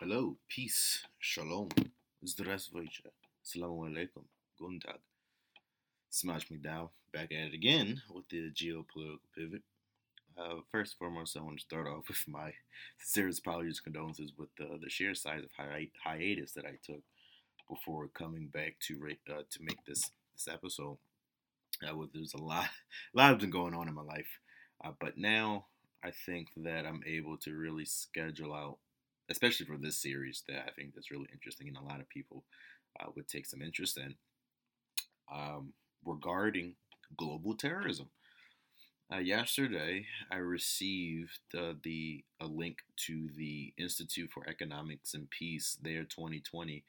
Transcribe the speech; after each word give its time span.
Hello, 0.00 0.38
peace, 0.48 1.04
shalom, 1.18 1.68
zdravstvuyte, 2.24 3.10
assalamu 3.44 3.84
alaikum, 3.84 4.24
guten 4.58 4.80
tag. 4.80 4.98
Smash 6.08 6.48
McDowell 6.48 6.88
back 7.12 7.30
at 7.32 7.48
it 7.48 7.52
again 7.52 8.00
with 8.10 8.26
the 8.30 8.50
geopolitical 8.50 9.18
pivot. 9.36 9.60
Uh, 10.38 10.62
first 10.72 10.94
and 10.94 10.98
foremost, 11.00 11.36
I 11.36 11.42
want 11.42 11.58
to 11.58 11.62
start 11.62 11.86
off 11.86 12.08
with 12.08 12.26
my 12.26 12.50
sincerest 12.98 13.40
apologies, 13.40 13.80
condolences 13.80 14.32
with 14.38 14.48
the, 14.56 14.78
the 14.82 14.88
sheer 14.88 15.14
size 15.14 15.44
of 15.44 15.50
hi- 15.54 15.90
hiatus 16.02 16.52
that 16.52 16.64
I 16.64 16.78
took 16.82 17.02
before 17.68 18.08
coming 18.08 18.46
back 18.46 18.76
to 18.86 18.94
uh, 19.28 19.42
to 19.50 19.58
make 19.60 19.84
this 19.86 20.00
this 20.32 20.48
episode. 20.50 20.96
Uh, 21.86 21.92
there's 22.14 22.32
a 22.32 22.42
lot, 22.42 22.64
a 22.64 22.68
lot 23.18 23.32
has 23.32 23.42
been 23.42 23.50
going 23.50 23.74
on 23.74 23.86
in 23.86 23.92
my 23.92 24.00
life, 24.00 24.38
uh, 24.82 24.92
but 24.98 25.18
now 25.18 25.66
I 26.02 26.10
think 26.10 26.48
that 26.56 26.86
I'm 26.86 27.02
able 27.06 27.36
to 27.44 27.54
really 27.54 27.84
schedule 27.84 28.54
out 28.54 28.78
especially 29.30 29.66
for 29.66 29.76
this 29.76 29.96
series 29.96 30.42
that 30.48 30.64
I 30.66 30.72
think 30.72 30.94
that's 30.94 31.10
really 31.10 31.28
interesting 31.32 31.68
and 31.68 31.76
a 31.76 31.82
lot 31.82 32.00
of 32.00 32.08
people 32.08 32.44
uh, 32.98 33.06
would 33.14 33.28
take 33.28 33.46
some 33.46 33.62
interest 33.62 33.96
in 33.96 34.14
um, 35.32 35.72
regarding 36.04 36.74
global 37.16 37.54
terrorism. 37.54 38.08
Uh, 39.12 39.18
yesterday, 39.18 40.06
I 40.30 40.36
received 40.36 41.40
uh, 41.56 41.72
the 41.82 42.24
a 42.40 42.46
link 42.46 42.78
to 43.06 43.28
the 43.36 43.72
Institute 43.76 44.30
for 44.32 44.48
Economics 44.48 45.14
and 45.14 45.28
Peace, 45.30 45.76
their 45.82 46.04
2020 46.04 46.84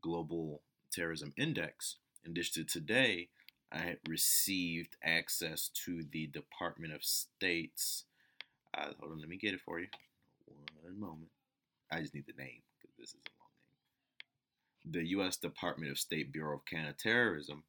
Global 0.00 0.62
Terrorism 0.90 1.34
Index, 1.36 1.96
and 2.24 2.34
just 2.34 2.54
today, 2.68 3.28
I 3.70 3.96
received 4.08 4.96
access 5.04 5.70
to 5.84 6.04
the 6.10 6.26
Department 6.26 6.94
of 6.94 7.04
State's. 7.04 8.04
Uh, 8.76 8.92
hold 8.98 9.12
on, 9.12 9.20
let 9.20 9.28
me 9.28 9.36
get 9.36 9.52
it 9.52 9.60
for 9.60 9.78
you. 9.78 9.88
One 10.82 10.98
moment. 10.98 11.28
I 11.90 12.00
just 12.00 12.14
need 12.14 12.26
the 12.26 12.42
name 12.42 12.62
because 12.80 12.96
this 12.98 13.10
is 13.10 13.14
a 13.14 13.32
long 13.40 14.94
name. 14.94 15.02
The 15.02 15.08
U.S. 15.10 15.36
Department 15.36 15.90
of 15.90 15.98
State 15.98 16.32
Bureau 16.32 16.56
of 16.56 16.64
Counterterrorism, 16.64 17.64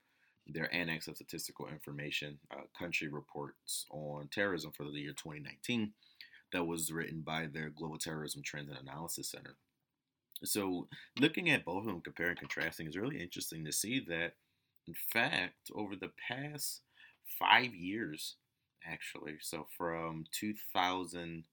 their 0.48 0.74
Annex 0.74 1.08
of 1.08 1.16
Statistical 1.16 1.68
Information, 1.68 2.40
uh, 2.52 2.62
country 2.78 3.08
reports 3.08 3.86
on 3.92 4.30
terrorism 4.32 4.72
for 4.76 4.86
the 4.86 5.00
year 5.00 5.14
2019, 5.14 5.94
that 6.52 6.66
was 6.66 6.92
written 6.92 7.22
by 7.22 7.48
their 7.48 7.70
Global 7.70 7.98
Terrorism 7.98 8.42
Trends 8.44 8.70
and 8.70 8.80
Analysis 8.80 9.30
Center. 9.30 9.56
So, 10.44 10.88
looking 11.20 11.50
at 11.50 11.66
both 11.66 11.80
of 11.80 11.86
them, 11.86 12.02
comparing 12.02 12.32
and 12.32 12.40
contrasting, 12.40 12.88
is 12.88 12.98
really 12.98 13.22
interesting 13.22 13.66
to 13.66 13.72
see 13.72 14.00
that, 14.08 14.34
in 14.88 14.96
fact, 15.14 15.70
over 15.76 15.96
the 15.96 16.12
past 16.28 16.82
five 17.38 17.74
years, 17.76 18.36
actually, 18.86 19.38
so 19.42 19.68
from 19.78 20.26
2000 20.32 21.44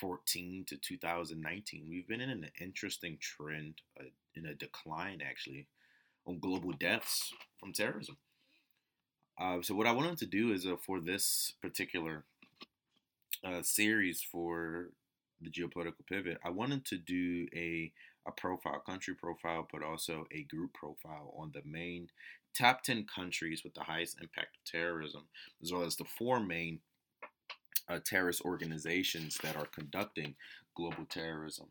2014 0.00 0.64
to 0.68 0.76
2019, 0.76 1.86
we've 1.88 2.08
been 2.08 2.20
in 2.20 2.30
an 2.30 2.46
interesting 2.60 3.18
trend, 3.20 3.74
uh, 3.98 4.04
in 4.34 4.46
a 4.46 4.54
decline 4.54 5.20
actually, 5.24 5.66
on 6.26 6.38
global 6.38 6.72
deaths 6.72 7.32
from 7.58 7.72
terrorism. 7.72 8.16
Uh, 9.38 9.62
so 9.62 9.74
what 9.74 9.86
I 9.86 9.92
wanted 9.92 10.18
to 10.18 10.26
do 10.26 10.52
is 10.52 10.66
uh, 10.66 10.76
for 10.76 11.00
this 11.00 11.54
particular 11.60 12.24
uh, 13.44 13.62
series 13.62 14.22
for 14.22 14.90
the 15.40 15.50
geopolitical 15.50 16.06
pivot, 16.08 16.38
I 16.44 16.50
wanted 16.50 16.84
to 16.86 16.98
do 16.98 17.46
a 17.54 17.92
a 18.26 18.32
profile, 18.32 18.82
country 18.86 19.14
profile, 19.14 19.68
but 19.70 19.82
also 19.82 20.26
a 20.32 20.44
group 20.44 20.72
profile 20.72 21.34
on 21.36 21.52
the 21.52 21.60
main 21.64 22.08
top 22.56 22.82
10 22.82 23.04
countries 23.14 23.62
with 23.62 23.74
the 23.74 23.82
highest 23.82 24.18
impact 24.20 24.56
of 24.56 24.64
terrorism, 24.64 25.24
as 25.62 25.72
well 25.72 25.82
as 25.82 25.96
the 25.96 26.04
four 26.04 26.40
main 26.40 26.80
uh, 27.88 27.98
terrorist 28.04 28.42
organizations 28.42 29.38
that 29.42 29.56
are 29.56 29.66
conducting 29.66 30.34
global 30.74 31.04
terrorism 31.08 31.66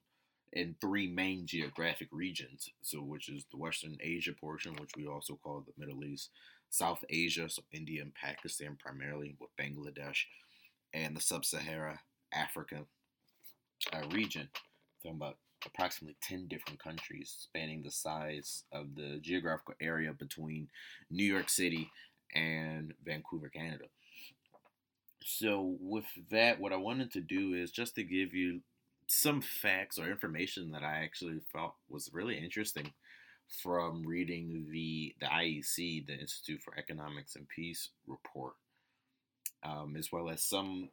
in 0.53 0.75
three 0.79 1.07
main 1.07 1.45
geographic 1.45 2.07
regions. 2.11 2.69
So, 2.81 2.99
which 2.99 3.29
is 3.29 3.45
the 3.51 3.57
Western 3.57 3.97
Asia 3.99 4.33
portion, 4.33 4.75
which 4.79 4.91
we 4.95 5.07
also 5.07 5.39
call 5.43 5.65
the 5.65 5.73
Middle 5.83 6.03
East, 6.03 6.29
South 6.69 7.03
Asia, 7.09 7.49
so 7.49 7.63
India 7.71 8.01
and 8.01 8.13
Pakistan 8.13 8.77
primarily, 8.79 9.35
with 9.39 9.49
Bangladesh, 9.59 10.25
and 10.93 11.15
the 11.15 11.21
Sub-Sahara 11.21 11.99
Africa 12.33 12.85
uh, 13.91 14.07
region. 14.11 14.49
Talking 15.01 15.17
about 15.17 15.37
approximately 15.65 16.15
10 16.21 16.47
different 16.47 16.79
countries 16.79 17.35
spanning 17.39 17.81
the 17.83 17.91
size 17.91 18.63
of 18.71 18.95
the 18.95 19.19
geographical 19.21 19.75
area 19.81 20.13
between 20.13 20.67
New 21.09 21.23
York 21.23 21.49
City 21.49 21.89
and 22.35 22.93
Vancouver, 23.03 23.49
Canada. 23.49 23.85
So, 25.25 25.77
with 25.79 26.05
that, 26.31 26.59
what 26.59 26.73
I 26.73 26.77
wanted 26.77 27.11
to 27.13 27.21
do 27.21 27.53
is 27.53 27.71
just 27.71 27.95
to 27.95 28.03
give 28.03 28.33
you 28.33 28.61
some 29.07 29.41
facts 29.41 29.99
or 29.99 30.09
information 30.09 30.71
that 30.71 30.83
I 30.83 31.03
actually 31.03 31.39
felt 31.51 31.75
was 31.89 32.09
really 32.13 32.37
interesting 32.37 32.93
from 33.61 34.03
reading 34.05 34.67
the 34.71 35.15
the 35.19 35.27
IEC, 35.27 36.07
the 36.07 36.13
Institute 36.13 36.61
for 36.61 36.77
Economics 36.77 37.35
and 37.35 37.47
Peace 37.47 37.89
report, 38.07 38.53
um, 39.63 39.95
as 39.97 40.11
well 40.11 40.29
as 40.29 40.41
some 40.41 40.89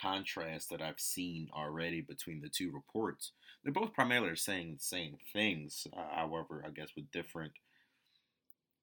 contrast 0.00 0.70
that 0.70 0.80
I've 0.80 1.00
seen 1.00 1.48
already 1.54 2.00
between 2.00 2.40
the 2.40 2.48
two 2.48 2.70
reports. 2.70 3.32
They're 3.62 3.72
both 3.72 3.92
primarily 3.92 4.36
saying 4.36 4.74
the 4.74 4.84
same 4.84 5.18
things, 5.32 5.86
uh, 5.94 6.16
however, 6.16 6.64
I 6.66 6.70
guess 6.70 6.90
with 6.96 7.10
different 7.10 7.52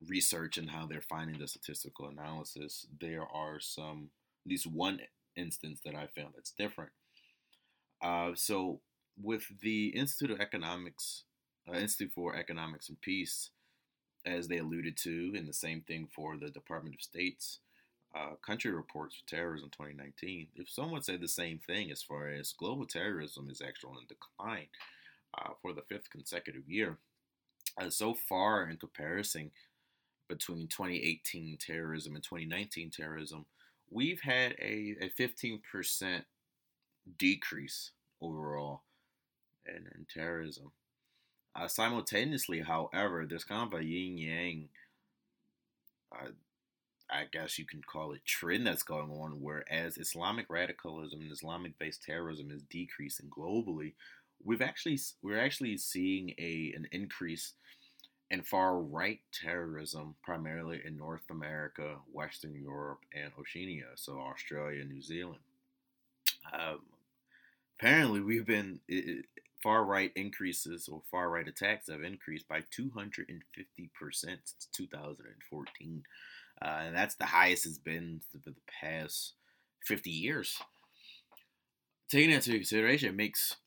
research 0.07 0.57
and 0.57 0.69
how 0.69 0.85
they're 0.85 1.01
finding 1.01 1.39
the 1.39 1.47
statistical 1.47 2.07
analysis. 2.07 2.85
There 2.99 3.25
are 3.25 3.59
some 3.59 4.11
at 4.47 4.51
least 4.51 4.65
one 4.65 5.01
instance 5.35 5.81
that 5.83 5.93
I 5.93 6.07
found 6.07 6.33
that's 6.35 6.51
different. 6.51 6.91
Uh, 8.01 8.31
so 8.33 8.79
with 9.21 9.43
the 9.61 9.87
Institute 9.89 10.31
of 10.31 10.39
Economics, 10.39 11.23
uh, 11.69 11.75
Institute 11.75 12.13
for 12.15 12.35
Economics 12.35 12.87
and 12.87 12.99
Peace, 13.01 13.49
as 14.25 14.47
they 14.47 14.57
alluded 14.57 14.95
to, 14.97 15.33
and 15.35 15.47
the 15.47 15.53
same 15.53 15.81
thing 15.81 16.07
for 16.13 16.37
the 16.37 16.49
Department 16.49 16.95
of 16.95 17.01
State's 17.01 17.59
uh, 18.15 18.35
country 18.45 18.71
reports 18.71 19.15
for 19.15 19.27
terrorism 19.27 19.69
2019, 19.69 20.47
if 20.55 20.69
someone 20.69 21.03
said 21.03 21.19
the 21.19 21.27
same 21.27 21.59
thing 21.59 21.91
as 21.91 22.01
far 22.01 22.29
as 22.29 22.53
global 22.53 22.85
terrorism 22.85 23.49
is 23.49 23.61
actually 23.61 23.91
on 23.91 24.05
decline 24.07 24.67
uh, 25.37 25.51
for 25.61 25.73
the 25.73 25.81
fifth 25.89 26.09
consecutive 26.09 26.67
year, 26.67 26.99
uh, 27.81 27.89
so 27.89 28.13
far 28.13 28.69
in 28.69 28.77
comparison 28.77 29.51
between 30.29 30.67
2018 30.67 31.57
terrorism 31.59 32.15
and 32.15 32.23
2019 32.23 32.91
terrorism, 32.91 33.45
we've 33.89 34.21
had 34.21 34.53
a, 34.59 34.95
a 35.01 35.11
15% 35.19 36.23
decrease 37.17 37.91
overall 38.21 38.81
in, 39.65 39.87
in 39.95 40.05
terrorism. 40.13 40.71
Uh, 41.55 41.67
simultaneously, 41.67 42.61
however, 42.61 43.25
there's 43.27 43.43
kind 43.43 43.73
of 43.73 43.79
a 43.79 43.83
yin 43.83 44.17
yang, 44.17 44.69
uh, 46.11 46.29
I 47.09 47.23
guess 47.31 47.57
you 47.57 47.65
can 47.65 47.81
call 47.81 48.11
it 48.11 48.25
trend 48.25 48.67
that's 48.67 48.83
going 48.83 49.09
on, 49.09 49.41
whereas 49.41 49.97
Islamic 49.97 50.45
radicalism 50.49 51.21
and 51.21 51.31
Islamic 51.31 51.79
based 51.79 52.03
terrorism 52.03 52.51
is 52.51 52.61
decreasing 52.63 53.29
globally. 53.29 53.93
We've 54.43 54.61
actually 54.61 54.99
we're 55.23 55.39
actually 55.39 55.77
seeing 55.77 56.35
a 56.37 56.73
an 56.75 56.87
increase 56.91 57.53
and 58.29 58.45
far 58.45 58.79
right 58.79 59.19
terrorism, 59.31 60.15
primarily 60.23 60.81
in 60.85 60.97
North 60.97 61.29
America, 61.29 61.95
Western 62.11 62.55
Europe, 62.55 62.99
and 63.13 63.31
Oceania, 63.39 63.85
so 63.95 64.19
Australia, 64.19 64.83
New 64.83 65.01
Zealand. 65.01 65.39
Um, 66.53 66.79
apparently, 67.79 68.19
we've 68.19 68.45
been 68.45 68.79
far 69.63 69.85
right 69.85 70.11
increases 70.15 70.87
or 70.87 71.01
far 71.09 71.29
right 71.29 71.47
attacks 71.47 71.89
have 71.89 72.03
increased 72.03 72.47
by 72.47 72.61
250% 72.61 73.25
since 74.21 74.67
2014. 74.73 76.03
Uh, 76.61 76.65
and 76.65 76.95
that's 76.95 77.15
the 77.15 77.25
highest 77.25 77.65
it's 77.65 77.77
been 77.77 78.21
for 78.31 78.39
the 78.39 78.55
past 78.81 79.33
50 79.85 80.09
years. 80.09 80.57
Taking 82.09 82.31
that 82.31 82.47
into 82.47 82.57
consideration, 82.59 83.15
makes 83.15 83.57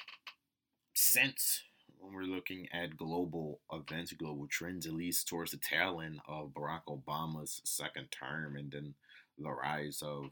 sense 0.95 1.63
when 2.01 2.15
we're 2.15 2.35
looking 2.35 2.69
at 2.73 2.97
global 2.97 3.61
events, 3.73 4.13
global 4.13 4.47
trends, 4.51 4.87
at 4.87 4.93
least 4.93 5.29
towards 5.29 5.51
the 5.51 5.59
tail 5.59 6.01
end 6.01 6.21
of 6.27 6.55
Barack 6.55 6.83
Obama's 6.89 7.61
second 7.65 8.09
term 8.11 8.57
and 8.57 8.73
then 8.73 8.95
the 9.39 9.51
rise 9.51 10.03
of 10.03 10.31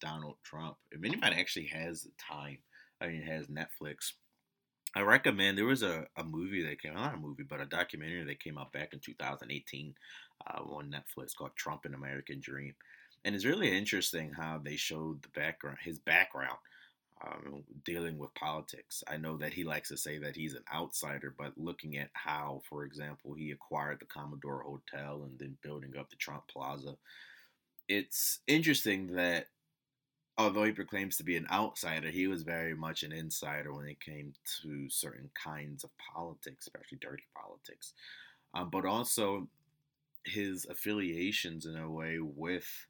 Donald 0.00 0.36
Trump. 0.42 0.76
If 0.90 1.04
anybody 1.04 1.36
actually 1.36 1.66
has 1.66 2.08
time, 2.18 2.58
I 3.00 3.08
mean, 3.08 3.22
has 3.22 3.46
Netflix, 3.46 4.12
I 4.94 5.02
recommend 5.02 5.56
there 5.56 5.66
was 5.66 5.82
a, 5.82 6.06
a 6.16 6.24
movie 6.24 6.62
that 6.64 6.82
came 6.82 6.94
not 6.94 7.14
a 7.14 7.18
movie, 7.18 7.44
but 7.44 7.60
a 7.60 7.66
documentary 7.66 8.24
that 8.24 8.42
came 8.42 8.58
out 8.58 8.72
back 8.72 8.92
in 8.92 8.98
2018 8.98 9.94
uh, 10.46 10.62
on 10.62 10.92
Netflix 10.92 11.34
called 11.36 11.54
Trump 11.56 11.84
An 11.84 11.94
American 11.94 12.40
Dream. 12.40 12.74
And 13.24 13.34
it's 13.34 13.44
really 13.44 13.76
interesting 13.76 14.32
how 14.32 14.60
they 14.62 14.76
showed 14.76 15.22
the 15.22 15.28
background, 15.28 15.78
his 15.82 15.98
background 15.98 16.56
um, 17.26 17.64
dealing 17.84 18.18
with 18.18 18.34
politics. 18.34 19.02
I 19.06 19.16
know 19.16 19.36
that 19.38 19.52
he 19.52 19.64
likes 19.64 19.88
to 19.88 19.96
say 19.96 20.18
that 20.18 20.36
he's 20.36 20.54
an 20.54 20.64
outsider, 20.72 21.34
but 21.36 21.52
looking 21.56 21.98
at 21.98 22.10
how, 22.12 22.62
for 22.68 22.84
example, 22.84 23.34
he 23.34 23.50
acquired 23.50 24.00
the 24.00 24.06
Commodore 24.06 24.62
Hotel 24.62 25.22
and 25.24 25.38
then 25.38 25.56
building 25.62 25.94
up 25.98 26.10
the 26.10 26.16
Trump 26.16 26.44
Plaza, 26.48 26.96
it's 27.88 28.40
interesting 28.46 29.14
that 29.14 29.46
although 30.38 30.64
he 30.64 30.72
proclaims 30.72 31.16
to 31.18 31.24
be 31.24 31.36
an 31.36 31.46
outsider, 31.50 32.08
he 32.08 32.26
was 32.26 32.42
very 32.42 32.74
much 32.74 33.02
an 33.02 33.12
insider 33.12 33.74
when 33.74 33.86
it 33.86 34.00
came 34.00 34.32
to 34.62 34.88
certain 34.88 35.28
kinds 35.34 35.84
of 35.84 35.90
politics, 36.14 36.66
especially 36.66 36.98
dirty 37.00 37.24
politics. 37.36 37.92
Um, 38.54 38.70
but 38.70 38.86
also 38.86 39.48
his 40.24 40.66
affiliations 40.66 41.66
in 41.66 41.76
a 41.76 41.90
way 41.90 42.18
with 42.20 42.86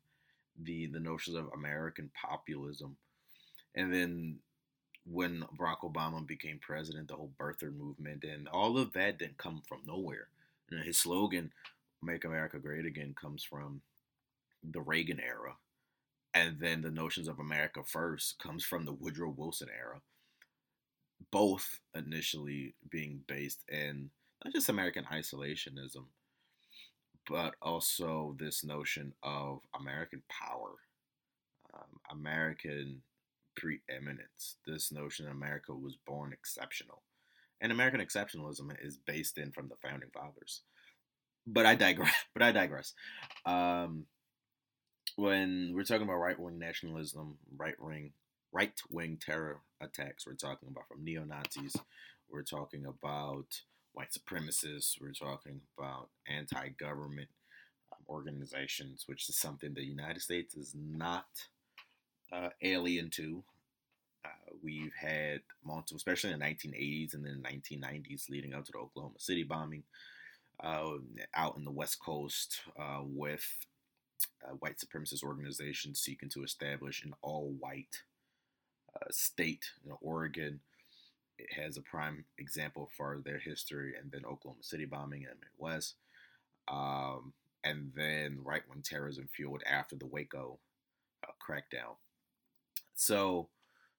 the 0.63 0.87
the 0.87 1.01
notions 1.01 1.37
of 1.37 1.51
American 1.55 2.11
populism, 2.15 2.97
and 3.75 3.93
then 3.93 4.39
when 5.05 5.45
Barack 5.59 5.81
Obama 5.81 6.25
became 6.27 6.59
president, 6.59 7.09
the 7.09 7.17
whole 7.17 7.33
birther 7.39 7.75
movement 7.75 8.25
and 8.25 8.49
all 8.49 8.79
of 8.79 8.93
that 8.93 9.19
didn't 9.19 9.39
come 9.39 9.63
from 9.67 9.81
nowhere. 9.87 10.29
You 10.71 10.79
know, 10.79 10.85
his 10.85 10.99
slogan, 10.99 11.53
"Make 12.03 12.25
America 12.25 12.59
Great 12.59 12.87
Again," 12.87 13.15
comes 13.15 13.43
from 13.43 13.83
the 14.63 14.81
Reagan 14.81 15.21
era, 15.21 15.57
and 16.35 16.61
then 16.61 16.83
the 16.83 16.91
notions 16.91 17.29
of 17.29 17.39
America 17.39 17.83
First 17.83 18.39
comes 18.39 18.65
from 18.65 18.85
the 18.85 18.93
Woodrow 18.93 19.31
Wilson 19.31 19.69
era. 19.71 20.03
Both 21.31 21.81
initially 21.95 22.75
being 22.89 23.25
based 23.27 23.65
in 23.69 24.11
not 24.45 24.53
just 24.55 24.69
American 24.69 25.05
isolationism, 25.05 26.07
but 27.29 27.57
also 27.61 28.37
this 28.39 28.65
notion 28.65 29.15
of 29.23 29.61
American 29.75 30.23
power, 30.29 30.77
um, 31.75 32.01
American 32.11 33.03
preeminence, 33.57 34.57
this 34.67 34.93
notion 34.93 35.27
that 35.27 35.33
America 35.33 35.75
was 35.75 35.97
born 36.07 36.33
exceptional. 36.33 37.03
And 37.61 37.73
American 37.73 38.01
exceptionalism 38.01 38.75
is 38.83 38.97
based 38.97 39.37
in 39.37 39.53
from 39.53 39.69
the 39.69 39.77
founding 39.77 40.11
fathers. 40.11 40.63
But 41.47 41.67
I 41.67 41.75
digress. 41.75 42.13
But 42.35 42.43
I 42.43 42.53
digress. 42.53 42.95
Um, 43.45 44.07
when 45.17 45.73
we're 45.75 45.85
talking 45.85 46.03
about 46.03 46.17
right 46.17 46.39
wing 46.39 46.59
nationalism, 46.59 47.39
right 47.57 47.81
wing 47.81 48.13
right 48.53 48.73
wing 48.91 49.19
terror 49.21 49.61
attacks, 49.81 50.27
we're 50.27 50.35
talking 50.35 50.69
about 50.69 50.89
from 50.89 51.05
neo 51.05 51.25
Nazis. 51.25 51.77
We're 52.31 52.43
talking 52.43 52.87
about 52.87 53.63
white 53.93 54.11
supremacists. 54.13 55.01
We're 55.01 55.13
talking 55.13 55.61
about 55.77 56.09
anti 56.29 56.69
government 56.69 57.29
um, 57.93 58.05
organizations, 58.09 59.05
which 59.07 59.29
is 59.29 59.37
something 59.37 59.75
the 59.75 59.85
United 59.85 60.23
States 60.23 60.55
is 60.55 60.75
not 60.75 61.27
uh, 62.33 62.51
alien 62.63 63.11
to. 63.11 63.43
Uh, 64.25 64.53
we've 64.63 64.93
had 65.01 65.41
multiple, 65.65 65.97
especially 65.97 66.31
in 66.31 66.39
the 66.39 66.45
1980s 66.45 67.15
and 67.15 67.25
then 67.25 67.43
1990s, 67.43 68.29
leading 68.29 68.53
up 68.55 68.65
to 68.67 68.73
the 68.73 68.79
Oklahoma 68.79 69.15
City 69.19 69.43
bombing, 69.43 69.83
uh, 70.63 70.93
out 71.35 71.57
in 71.57 71.65
the 71.65 71.71
West 71.71 71.99
Coast 72.05 72.61
uh, 72.79 73.01
with 73.03 73.47
uh, 74.45 74.53
white 74.59 74.77
supremacist 74.77 75.23
organizations 75.23 76.01
seeking 76.01 76.29
to 76.29 76.43
establish 76.43 77.03
an 77.03 77.15
all-white 77.23 78.03
uh, 78.95 79.07
state. 79.11 79.71
You 79.83 79.91
know, 79.91 79.99
Oregon 80.03 80.61
it 81.41 81.53
has 81.61 81.77
a 81.77 81.83
prime 81.83 82.25
example 82.39 82.91
for 82.97 83.21
their 83.25 83.39
history, 83.39 83.95
and 84.01 84.11
then 84.13 84.25
Oklahoma 84.25 84.63
City 84.63 84.85
bombing 84.85 85.23
in 85.23 85.29
the 85.29 85.35
Midwest, 85.47 85.95
um, 86.69 87.33
and 87.65 87.93
then 87.95 88.39
right-wing 88.43 88.83
terrorism 88.83 89.29
fueled 89.35 89.63
after 89.67 89.97
the 89.97 90.07
Waco 90.07 90.59
uh, 91.27 91.33
crackdown. 91.41 91.97
So, 93.01 93.49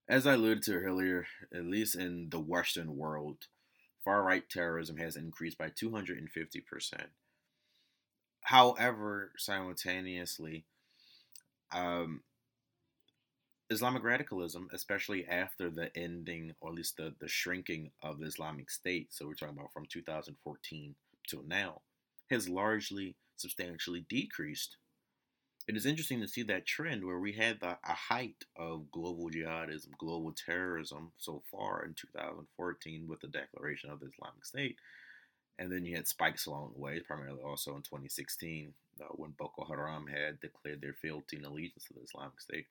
as 0.07 0.27
I 0.27 0.33
alluded 0.33 0.61
to 0.65 0.75
earlier, 0.75 1.25
at 1.51 1.65
least 1.65 1.95
in 1.95 2.29
the 2.29 2.39
Western 2.39 2.95
world, 2.95 3.47
far 4.05 4.21
right 4.21 4.47
terrorism 4.47 4.97
has 4.97 5.15
increased 5.15 5.57
by 5.57 5.69
250%. 5.71 7.07
However, 8.41 9.31
simultaneously, 9.37 10.65
um, 11.71 12.21
Islamic 13.71 14.03
radicalism, 14.03 14.69
especially 14.71 15.25
after 15.27 15.71
the 15.71 15.89
ending 15.97 16.53
or 16.61 16.69
at 16.69 16.75
least 16.75 16.97
the, 16.97 17.15
the 17.19 17.27
shrinking 17.27 17.89
of 18.03 18.19
the 18.19 18.27
Islamic 18.27 18.69
State, 18.69 19.07
so 19.11 19.25
we're 19.25 19.33
talking 19.33 19.57
about 19.57 19.73
from 19.73 19.87
2014 19.87 20.93
till 21.27 21.43
now, 21.47 21.81
has 22.29 22.47
largely 22.47 23.15
substantially 23.35 24.05
decreased. 24.07 24.77
It 25.71 25.77
is 25.77 25.85
interesting 25.85 26.19
to 26.19 26.27
see 26.27 26.43
that 26.43 26.65
trend 26.65 27.05
where 27.05 27.19
we 27.19 27.31
had 27.31 27.61
the, 27.61 27.77
a 27.85 27.93
height 27.93 28.43
of 28.57 28.91
global 28.91 29.29
jihadism, 29.29 29.97
global 29.97 30.33
terrorism 30.33 31.13
so 31.17 31.43
far 31.49 31.85
in 31.85 31.93
2014 31.93 33.07
with 33.07 33.21
the 33.21 33.29
declaration 33.29 33.89
of 33.89 34.01
the 34.01 34.07
Islamic 34.07 34.43
State. 34.43 34.75
And 35.57 35.71
then 35.71 35.85
you 35.85 35.95
had 35.95 36.09
spikes 36.09 36.45
along 36.45 36.73
the 36.73 36.81
way, 36.81 36.99
primarily 36.99 37.41
also 37.41 37.73
in 37.77 37.83
2016 37.83 38.73
uh, 38.99 39.05
when 39.11 39.31
Boko 39.39 39.63
Haram 39.63 40.07
had 40.07 40.41
declared 40.41 40.81
their 40.81 40.91
fealty 40.91 41.37
and 41.37 41.45
allegiance 41.45 41.85
to 41.85 41.93
the 41.93 42.03
Islamic 42.03 42.41
State. 42.41 42.65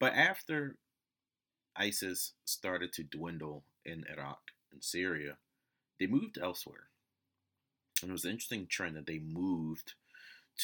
But 0.00 0.14
after 0.14 0.74
ISIS 1.76 2.32
started 2.44 2.92
to 2.94 3.04
dwindle 3.04 3.62
in 3.84 4.04
Iraq 4.12 4.40
and 4.72 4.82
Syria, 4.82 5.36
they 6.00 6.08
moved 6.08 6.38
elsewhere. 6.42 6.88
And 8.02 8.10
it 8.10 8.12
was 8.12 8.24
an 8.24 8.32
interesting 8.32 8.66
trend 8.66 8.96
that 8.96 9.06
they 9.06 9.20
moved 9.20 9.92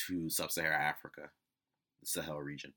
to 0.08 0.28
sub 0.28 0.50
Saharan 0.50 0.80
Africa, 0.80 1.30
the 2.00 2.06
Sahel 2.06 2.40
region, 2.40 2.72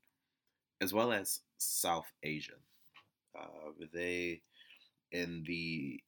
as 0.80 0.92
well 0.92 1.12
as 1.12 1.40
South 1.58 2.10
Asia. 2.22 2.52
Uh, 3.38 3.70
they, 3.92 4.40
in 5.12 5.42
the 5.46 6.00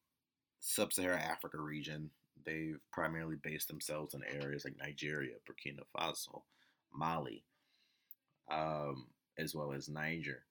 sub 0.60 0.92
Saharan 0.92 1.20
Africa 1.20 1.58
region, 1.58 2.10
they've 2.44 2.78
primarily 2.92 3.36
based 3.42 3.68
themselves 3.68 4.14
in 4.14 4.22
areas 4.42 4.64
like 4.64 4.76
Nigeria, 4.78 5.34
Burkina 5.48 5.82
Faso, 5.96 6.42
Mali, 6.92 7.42
um, 8.50 9.06
as 9.38 9.54
well 9.54 9.72
as 9.72 9.88
Niger. 9.88 10.42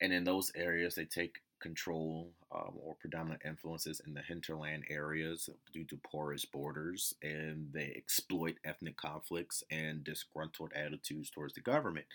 And 0.00 0.12
in 0.12 0.24
those 0.24 0.50
areas, 0.54 0.94
they 0.94 1.04
take 1.04 1.40
control 1.60 2.30
um, 2.52 2.74
or 2.82 2.94
predominant 2.94 3.42
influences 3.44 4.00
in 4.06 4.14
the 4.14 4.22
hinterland 4.22 4.84
areas 4.88 5.48
due 5.72 5.84
to 5.84 5.96
porous 5.96 6.44
borders, 6.44 7.14
and 7.22 7.68
they 7.72 7.92
exploit 7.96 8.56
ethnic 8.64 8.96
conflicts 8.96 9.62
and 9.70 10.02
disgruntled 10.02 10.72
attitudes 10.74 11.30
towards 11.30 11.54
the 11.54 11.60
government. 11.60 12.06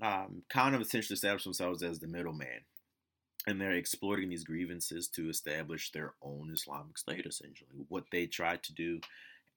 Um, 0.00 0.42
kind 0.48 0.74
of 0.74 0.80
essentially 0.80 1.14
establish 1.14 1.44
themselves 1.44 1.82
as 1.82 1.98
the 1.98 2.06
middleman 2.06 2.62
and 3.46 3.60
they're 3.60 3.72
exploiting 3.72 4.28
these 4.28 4.44
grievances 4.44 5.08
to 5.08 5.28
establish 5.28 5.90
their 5.90 6.14
own 6.22 6.50
Islamic 6.52 6.98
state, 6.98 7.26
essentially. 7.26 7.70
What 7.88 8.04
they 8.12 8.26
tried 8.26 8.62
to 8.64 8.74
do 8.74 9.00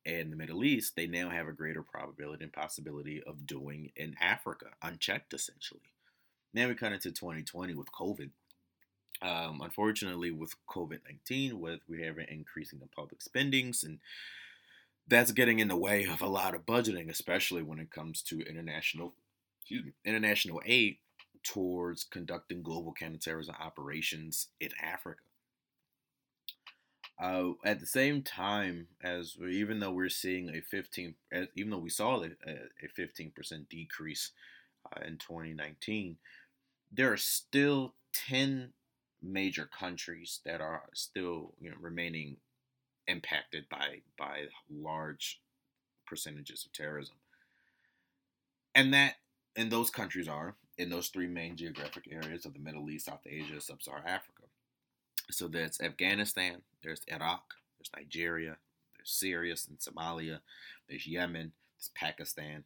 in 0.05 0.29
the 0.29 0.35
Middle 0.35 0.63
East, 0.63 0.95
they 0.95 1.07
now 1.07 1.29
have 1.29 1.47
a 1.47 1.53
greater 1.53 1.83
probability 1.83 2.43
and 2.43 2.53
possibility 2.53 3.21
of 3.23 3.45
doing 3.45 3.91
in 3.95 4.15
Africa, 4.21 4.67
unchecked, 4.81 5.33
essentially. 5.33 5.81
Now 6.53 6.67
we 6.67 6.75
come 6.75 6.93
into 6.93 7.11
2020 7.11 7.73
with 7.73 7.91
COVID. 7.91 8.29
Um, 9.21 9.61
unfortunately, 9.63 10.31
with 10.31 10.53
COVID 10.67 10.99
19, 11.05 11.59
with 11.59 11.79
we 11.87 12.01
have 12.03 12.17
an 12.17 12.27
increasing 12.29 12.81
of 12.81 12.91
public 12.91 13.21
spendings, 13.21 13.83
and 13.83 13.99
that's 15.07 15.31
getting 15.31 15.59
in 15.59 15.67
the 15.67 15.77
way 15.77 16.05
of 16.05 16.21
a 16.21 16.27
lot 16.27 16.55
of 16.55 16.65
budgeting, 16.65 17.09
especially 17.09 17.63
when 17.63 17.79
it 17.79 17.91
comes 17.91 18.21
to 18.23 18.41
international, 18.41 19.13
excuse 19.59 19.85
me, 19.85 19.91
international 20.03 20.61
aid 20.65 20.97
towards 21.43 22.03
conducting 22.03 22.63
global 22.63 22.93
counterterrorism 22.93 23.55
operations 23.59 24.47
in 24.59 24.69
Africa. 24.81 25.21
Uh, 27.21 27.51
at 27.63 27.79
the 27.79 27.85
same 27.85 28.23
time, 28.23 28.87
as 29.01 29.37
even 29.37 29.79
though 29.79 29.91
we're 29.91 30.09
seeing 30.09 30.49
a 30.49 30.61
15, 30.61 31.15
even 31.55 31.69
though 31.69 31.77
we 31.77 31.89
saw 31.89 32.21
a, 32.21 32.29
a 32.47 32.99
15% 32.99 33.69
decrease 33.69 34.31
uh, 34.85 35.05
in 35.05 35.17
2019, 35.17 36.17
there 36.91 37.11
are 37.11 37.17
still 37.17 37.93
10 38.13 38.73
major 39.23 39.65
countries 39.65 40.41
that 40.45 40.61
are 40.61 40.83
still 40.93 41.53
you 41.61 41.69
know, 41.69 41.77
remaining 41.79 42.37
impacted 43.07 43.65
by 43.69 44.01
by 44.17 44.43
large 44.69 45.41
percentages 46.05 46.65
of 46.65 46.73
terrorism. 46.73 47.15
And 48.75 48.93
that 48.93 49.15
and 49.55 49.71
those 49.71 49.89
countries 49.89 50.27
are 50.27 50.55
in 50.77 50.89
those 50.89 51.09
three 51.09 51.27
main 51.27 51.55
geographic 51.55 52.07
areas 52.11 52.45
of 52.45 52.53
the 52.53 52.59
Middle 52.59 52.89
East, 52.89 53.05
South 53.05 53.21
Asia, 53.27 53.61
Sub-Saharan 53.61 54.07
Africa. 54.07 54.43
So 55.29 55.47
there's 55.47 55.79
Afghanistan, 55.79 56.61
there's 56.83 57.01
Iraq, 57.07 57.43
there's 57.77 57.91
Nigeria, 57.95 58.57
there's 58.95 59.11
Syria 59.11 59.55
and 59.69 59.77
Somalia, 59.77 60.39
there's 60.89 61.05
Yemen, 61.05 61.51
there's 61.77 61.91
Pakistan, 61.95 62.63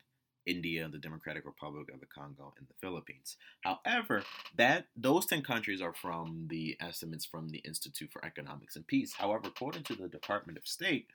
India, 0.48 0.88
the 0.90 0.98
Democratic 0.98 1.46
Republic 1.46 1.90
of 1.94 2.00
the 2.00 2.06
Congo, 2.06 2.54
and 2.58 2.68
the 2.68 2.74
Philippines. 2.82 3.38
However, 3.62 4.24
that 4.56 4.86
those 4.96 5.26
10 5.26 5.44
countries 5.44 5.82
are 5.82 5.94
from 5.94 6.48
the 6.50 6.78
estimates 6.80 7.26
from 7.26 7.50
the 7.50 7.60
Institute 7.60 8.12
for 8.12 8.24
Economics 8.26 8.76
and 8.76 8.88
Peace. 8.88 9.14
However, 9.14 9.48
according 9.48 9.84
to 9.84 9.96
the 9.96 10.08
Department 10.08 10.58
of 10.58 10.68
State, 10.68 11.08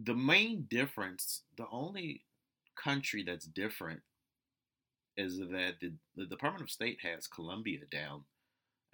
the 0.00 0.14
main 0.14 0.66
difference, 0.70 1.42
the 1.56 1.66
only 1.70 2.22
country 2.76 3.22
that's 3.22 3.46
different 3.46 4.00
is 5.16 5.38
that 5.38 5.74
the, 5.80 5.92
the 6.14 6.26
Department 6.26 6.62
of 6.62 6.70
State 6.70 6.98
has 7.02 7.26
Colombia 7.26 7.80
down 7.90 8.24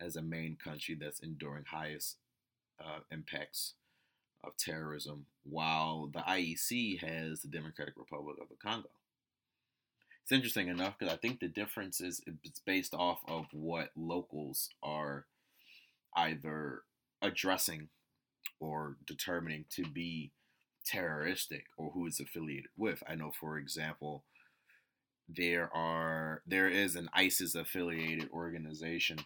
as 0.01 0.17
a 0.17 0.23
main 0.23 0.57
country 0.57 0.97
that's 0.99 1.21
enduring 1.21 1.65
highest 1.71 2.17
uh, 2.81 3.01
impacts 3.11 3.75
of 4.45 4.57
terrorism, 4.57 5.27
while 5.45 6.11
the 6.13 6.21
IEC 6.21 7.01
has 7.01 7.43
the 7.43 7.49
Democratic 7.49 7.95
Republic 7.97 8.37
of 8.41 8.49
the 8.49 8.57
Congo. 8.57 8.89
it's 10.23 10.33
interesting 10.33 10.69
enough 10.69 10.99
because 10.99 11.13
I 11.13 11.17
think 11.17 11.41
the 11.41 11.49
difference 11.49 12.01
is 12.01 12.23
it's 12.45 12.61
based 12.61 12.95
off 12.95 13.21
of 13.29 13.47
what 13.53 13.91
locals 13.97 14.71
are 14.83 15.27
either 16.17 16.83
addressing 17.21 17.89
or 18.61 18.97
determining 19.07 19.65
to 19.71 19.85
be 19.85 20.33
terroristic 20.85 21.67
or 21.77 21.91
who 21.91 22.07
it's 22.07 22.21
affiliated 22.21 22.71
with. 22.77 23.03
I 23.09 23.15
know, 23.15 23.33
for 23.39 23.59
example, 23.59 24.25
there 25.29 25.75
are 25.75 26.43
there 26.47 26.69
is 26.69 26.97
an 26.97 27.09
ISIS 27.15 27.55
affiliated 27.55 28.29
organization 28.33 29.19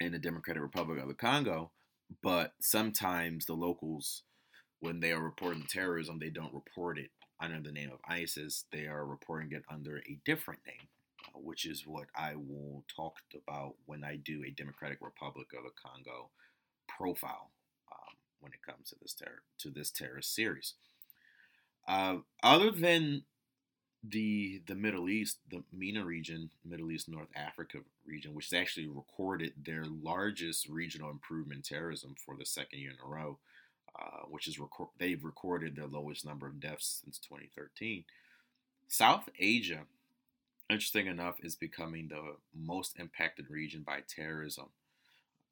in 0.00 0.12
the 0.12 0.18
Democratic 0.18 0.62
Republic 0.62 1.00
of 1.00 1.08
the 1.08 1.14
Congo, 1.14 1.70
but 2.22 2.54
sometimes 2.60 3.46
the 3.46 3.54
locals, 3.54 4.22
when 4.80 5.00
they 5.00 5.12
are 5.12 5.22
reporting 5.22 5.66
terrorism, 5.68 6.18
they 6.18 6.30
don't 6.30 6.54
report 6.54 6.98
it 6.98 7.10
under 7.40 7.60
the 7.60 7.72
name 7.72 7.90
of 7.92 7.98
ISIS. 8.08 8.64
They 8.72 8.86
are 8.86 9.04
reporting 9.04 9.52
it 9.52 9.62
under 9.70 9.98
a 9.98 10.18
different 10.24 10.60
name, 10.66 10.88
uh, 11.34 11.38
which 11.38 11.64
is 11.66 11.86
what 11.86 12.06
I 12.14 12.34
will 12.34 12.84
talk 12.94 13.14
about 13.36 13.74
when 13.86 14.04
I 14.04 14.16
do 14.16 14.42
a 14.46 14.50
Democratic 14.50 14.98
Republic 15.00 15.48
of 15.56 15.64
the 15.64 15.70
Congo 15.70 16.30
profile 16.88 17.50
um, 17.92 18.16
when 18.40 18.52
it 18.52 18.62
comes 18.66 18.90
to 18.90 18.96
this 19.00 19.14
terror 19.14 19.42
to 19.58 19.70
this 19.70 19.90
terrorist 19.90 20.34
series. 20.34 20.74
Uh, 21.88 22.18
other 22.42 22.70
than 22.70 23.22
the 24.08 24.62
the 24.66 24.74
Middle 24.74 25.08
East, 25.08 25.38
the 25.50 25.62
MENA 25.72 26.04
region, 26.04 26.50
Middle 26.64 26.90
East 26.90 27.08
North 27.08 27.28
Africa 27.34 27.78
region, 28.06 28.34
which 28.34 28.50
has 28.50 28.60
actually 28.60 28.88
recorded 28.88 29.52
their 29.64 29.84
largest 29.84 30.68
regional 30.68 31.10
improvement 31.10 31.64
terrorism 31.64 32.14
for 32.24 32.36
the 32.36 32.46
second 32.46 32.80
year 32.80 32.90
in 32.90 32.96
a 33.04 33.08
row, 33.08 33.38
uh, 33.98 34.26
which 34.28 34.48
is 34.48 34.58
record 34.58 34.88
they've 34.98 35.24
recorded 35.24 35.76
their 35.76 35.86
lowest 35.86 36.24
number 36.24 36.46
of 36.46 36.60
deaths 36.60 37.02
since 37.04 37.18
2013. 37.18 38.04
South 38.88 39.28
Asia, 39.38 39.80
interesting 40.70 41.06
enough, 41.06 41.36
is 41.42 41.54
becoming 41.54 42.08
the 42.08 42.36
most 42.54 42.98
impacted 42.98 43.50
region 43.50 43.82
by 43.86 44.00
terrorism 44.06 44.66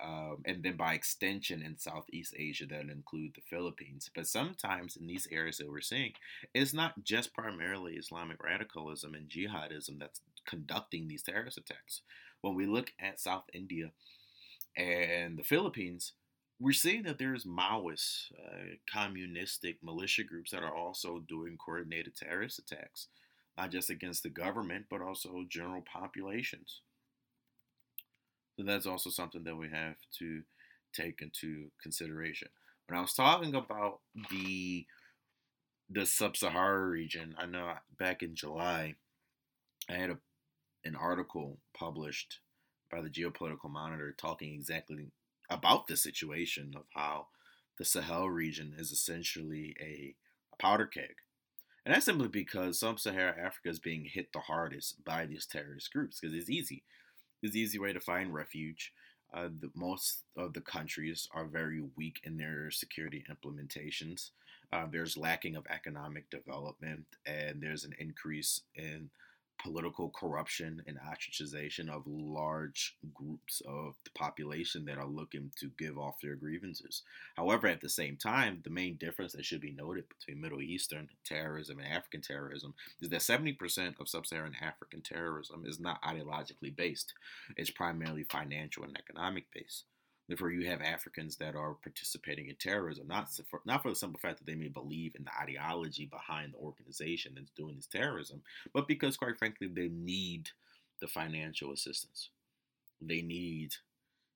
um, 0.03 0.43
and 0.45 0.63
then 0.63 0.77
by 0.77 0.95
extension 0.95 1.63
in 1.63 1.79
Southeast 1.79 2.35
Asia 2.37 2.67
that 2.67 2.91
include 2.91 3.35
the 3.35 3.41
Philippines. 3.49 4.11
But 4.15 4.27
sometimes 4.27 4.97
in 4.97 5.07
these 5.07 5.29
areas 5.31 5.59
that 5.59 5.71
we're 5.71 5.81
seeing, 5.81 6.13
it's 6.53 6.75
not 6.75 7.05
just 7.05 7.33
primarily 7.33 7.95
Islamic 7.95 8.43
radicalism 8.43 9.15
and 9.15 9.29
jihadism 9.29 9.99
that's 9.99 10.21
conducting 10.47 11.09
these 11.09 11.23
terrorist 11.23 11.59
attacks. 11.59 12.03
When 12.41 12.55
we 12.55 12.67
look 12.67 12.93
at 13.01 13.21
South 13.21 13.45
India 13.53 13.93
and 14.77 15.39
the 15.39 15.45
Philippines, 15.45 16.13
we're 16.64 16.73
seeing 16.73 17.02
that 17.02 17.18
there's 17.18 17.44
Maoist, 17.44 18.33
uh, 18.42 18.76
communistic 18.90 19.76
militia 19.83 20.25
groups 20.25 20.50
that 20.50 20.62
are 20.62 20.75
also 20.75 21.23
doing 21.28 21.59
coordinated 21.59 22.16
terrorist 22.16 22.59
attacks, 22.59 23.09
not 23.59 23.71
just 23.71 23.90
against 23.90 24.23
the 24.23 24.30
government, 24.30 24.87
but 24.88 25.02
also 25.02 25.44
general 25.47 25.83
populations. 25.83 26.80
So 28.56 28.64
that's 28.64 28.87
also 28.87 29.11
something 29.11 29.44
that 29.44 29.56
we 29.56 29.68
have 29.68 29.97
to 30.21 30.40
take 30.94 31.21
into 31.21 31.71
consideration. 31.83 32.49
When 32.87 32.99
I 32.99 33.02
was 33.02 33.12
talking 33.12 33.54
about 33.54 34.00
the 34.30 34.87
the 35.90 36.06
sub-Saharan 36.06 36.88
region, 36.88 37.35
I 37.38 37.44
know 37.44 37.75
back 37.99 38.23
in 38.23 38.35
July, 38.35 38.94
I 39.90 39.92
had 39.92 40.09
a, 40.09 40.18
an 40.83 40.97
article 40.97 41.59
published 41.76 42.38
by 42.90 43.02
the 43.02 43.11
Geopolitical 43.11 43.71
Monitor 43.71 44.14
talking 44.16 44.54
exactly 44.54 45.11
about 45.51 45.87
the 45.87 45.97
situation 45.97 46.75
of 46.77 46.85
how 46.95 47.29
the 47.79 47.85
Sahel 47.85 48.29
region 48.29 48.75
is 48.79 48.91
essentially 48.93 49.77
a, 49.81 50.15
powder 50.59 50.87
keg. 50.87 51.17
And 51.85 51.95
that's 51.95 52.05
simply 52.07 52.29
because 52.29 52.79
sub-Saharan 52.79 53.39
Africa 53.39 53.69
is 53.69 53.81
being 53.81 54.05
hit 54.05 54.33
the 54.33 54.39
hardest 54.41 55.05
by 55.05 55.27
these 55.27 55.47
terrorist 55.47 55.93
groups 55.93 56.21
because 56.21 56.35
it's 56.37 56.49
easy 56.49 56.85
It's 57.43 57.55
the 57.55 57.61
easy 57.61 57.79
way 57.79 57.93
to 57.93 58.01
find 58.01 58.33
refuge. 58.33 58.93
Uh, 59.33 59.49
the, 59.61 59.71
most 59.75 60.23
of 60.37 60.53
the 60.53 60.61
countries 60.61 61.29
are 61.35 61.45
very 61.45 61.83
weak 61.97 62.21
in 62.23 62.37
their 62.37 62.71
security 62.71 63.25
implementations. 63.29 64.31
Uh, 64.73 64.87
there's 64.91 65.17
lacking 65.17 65.57
of 65.57 65.67
economic 65.69 66.31
development, 66.31 67.05
and 67.27 67.61
there's 67.61 67.85
an 67.85 67.95
increase 67.99 68.63
in 68.77 69.11
political 69.64 70.11
corruption 70.11 70.83
and 70.87 70.99
ostracization 70.99 71.88
of 71.88 72.02
large 72.06 72.97
groups 73.14 73.62
of 73.66 73.94
the 74.04 74.11
population 74.11 74.85
that 74.85 74.99
are 74.99 75.06
looking 75.06 75.50
to 75.59 75.71
give 75.78 75.99
off 75.99 76.21
their 76.23 76.37
grievances. 76.37 77.02
However, 77.37 77.66
at 77.66 77.80
the 77.80 77.88
same 77.88 78.16
time, 78.16 78.61
the 78.62 78.71
main 78.71 78.97
difference 78.97 79.33
that 79.33 79.44
should 79.44 79.62
be 79.62 79.73
noted 79.73 80.04
between 80.09 80.40
Middle 80.40 80.61
Eastern 80.61 81.09
terrorism 81.25 81.78
and 81.78 81.88
African 81.88 82.21
terrorism 82.21 82.75
is 83.00 83.09
that 83.09 83.21
70% 83.21 83.99
of 83.99 84.09
sub 84.09 84.26
Saharan 84.26 84.54
African 84.61 85.00
terrorism 85.00 85.64
is 85.66 85.80
not 85.80 86.02
ideologically 86.02 86.75
based, 86.75 87.14
it's 87.56 87.71
primarily 87.71 88.25
financial 88.25 88.85
and 88.85 88.97
economic 88.99 89.47
based. 89.52 89.85
Therefore, 90.28 90.50
you 90.50 90.69
have 90.71 90.81
Africans 90.81 91.37
that 91.37 91.54
are 91.54 91.75
participating 91.75 92.49
in 92.49 92.57
terrorism, 92.57 93.07
not 93.07 93.28
for, 93.50 93.61
not 93.66 93.83
for 93.83 93.90
the 93.90 93.95
simple 93.95 94.19
fact 94.21 94.38
that 94.38 94.47
they 94.47 94.54
may 94.54 94.69
believe 94.69 95.14
in 95.16 95.25
the 95.25 95.31
ideology 95.38 96.07
behind 96.07 96.54
the 96.54 96.59
organization 96.59 97.33
that's 97.37 97.50
doing 97.50 97.76
this 97.76 97.87
terrorism, 97.87 98.43
but 98.73 98.88
because, 98.88 99.19
quite 99.19 99.37
frankly, 99.37 99.69
they 99.69 99.88
need 99.88 100.49
the 101.00 101.07
financial 101.07 101.73
assistance. 101.73 102.31
They 103.00 103.21
need 103.21 103.75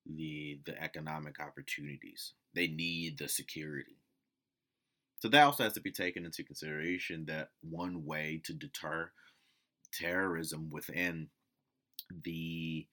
the 0.05 0.61
the 0.67 0.81
economic 0.83 1.41
opportunities. 1.41 2.33
They 2.55 2.67
need 2.67 3.19
the 3.19 3.29
security. 3.29 3.97
So 5.21 5.29
that 5.29 5.43
also 5.43 5.65
has 5.65 5.73
to 5.75 5.81
be 5.81 5.91
taken 5.91 6.25
into 6.25 6.45
consideration 6.45 7.25
that 7.27 7.51
one 7.63 8.05
way 8.05 8.41
to 8.45 8.53
deter 8.53 9.11
terrorism 9.93 10.71
within 10.71 11.29
the 12.25 12.87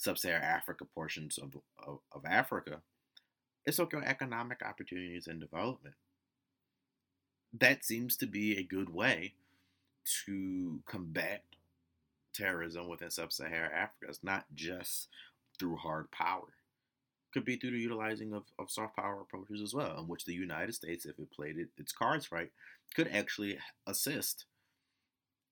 sub-Saharan 0.00 0.42
Africa 0.42 0.86
portions 0.94 1.38
of, 1.38 1.54
of, 1.86 1.98
of 2.12 2.24
Africa, 2.24 2.80
it's 3.66 3.78
socioeconomic 3.78 4.62
opportunities 4.66 5.26
and 5.26 5.40
development. 5.40 5.94
That 7.52 7.84
seems 7.84 8.16
to 8.16 8.26
be 8.26 8.56
a 8.56 8.62
good 8.62 8.94
way 8.94 9.34
to 10.24 10.80
combat 10.86 11.44
terrorism 12.34 12.88
within 12.88 13.10
sub-Saharan 13.10 13.72
Africa. 13.72 14.06
It's 14.08 14.24
not 14.24 14.46
just 14.54 15.08
through 15.58 15.76
hard 15.76 16.10
power. 16.10 16.54
Could 17.34 17.44
be 17.44 17.56
through 17.56 17.72
the 17.72 17.78
utilizing 17.78 18.32
of, 18.32 18.44
of 18.58 18.70
soft 18.70 18.96
power 18.96 19.20
approaches 19.20 19.60
as 19.60 19.74
well, 19.74 19.98
in 19.98 20.08
which 20.08 20.24
the 20.24 20.32
United 20.32 20.74
States, 20.74 21.04
if 21.04 21.18
it 21.18 21.30
played 21.30 21.58
it, 21.58 21.68
its 21.76 21.92
cards 21.92 22.32
right, 22.32 22.50
could 22.94 23.08
actually 23.08 23.58
assist 23.86 24.46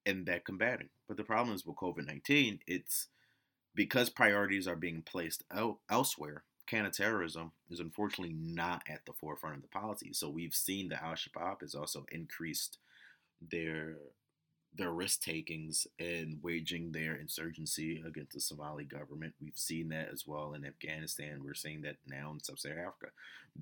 in 0.07 0.25
that 0.25 0.47
combating. 0.47 0.88
But 1.07 1.19
the 1.19 1.25
problem 1.25 1.55
is 1.55 1.67
with 1.67 1.76
COVID 1.76 2.07
19, 2.07 2.61
it's 2.67 3.09
because 3.75 4.11
priorities 4.11 4.67
are 4.67 4.77
being 4.77 5.03
placed 5.03 5.45
el- 5.55 5.81
elsewhere, 5.91 6.45
counterterrorism 6.67 7.53
is 7.71 7.81
unfortunately 7.81 8.35
not 8.39 8.83
at 8.89 9.05
the 9.07 9.13
forefront 9.13 9.57
of 9.57 9.63
the 9.63 9.69
policy. 9.69 10.13
So 10.13 10.29
we've 10.29 10.55
seen 10.55 10.89
that 10.91 11.03
Al 11.03 11.15
Shabaab 11.15 11.63
has 11.63 11.75
also 11.75 12.05
increased 12.11 12.79
their 13.41 13.97
their 14.75 14.93
risk 14.93 15.23
takings 15.23 15.87
in 15.99 16.39
waging 16.43 16.93
their 16.93 17.15
insurgency 17.15 18.03
against 18.07 18.35
the 18.35 18.41
Somali 18.41 18.85
government. 18.85 19.33
We've 19.41 19.57
seen 19.57 19.89
that 19.89 20.11
as 20.13 20.27
well 20.27 20.53
in 20.53 20.65
Afghanistan. 20.65 21.41
We're 21.43 21.55
seeing 21.55 21.81
that 21.83 21.97
now 22.07 22.31
in 22.33 22.41
Sub-Saharan 22.41 22.87
Africa. 22.87 23.13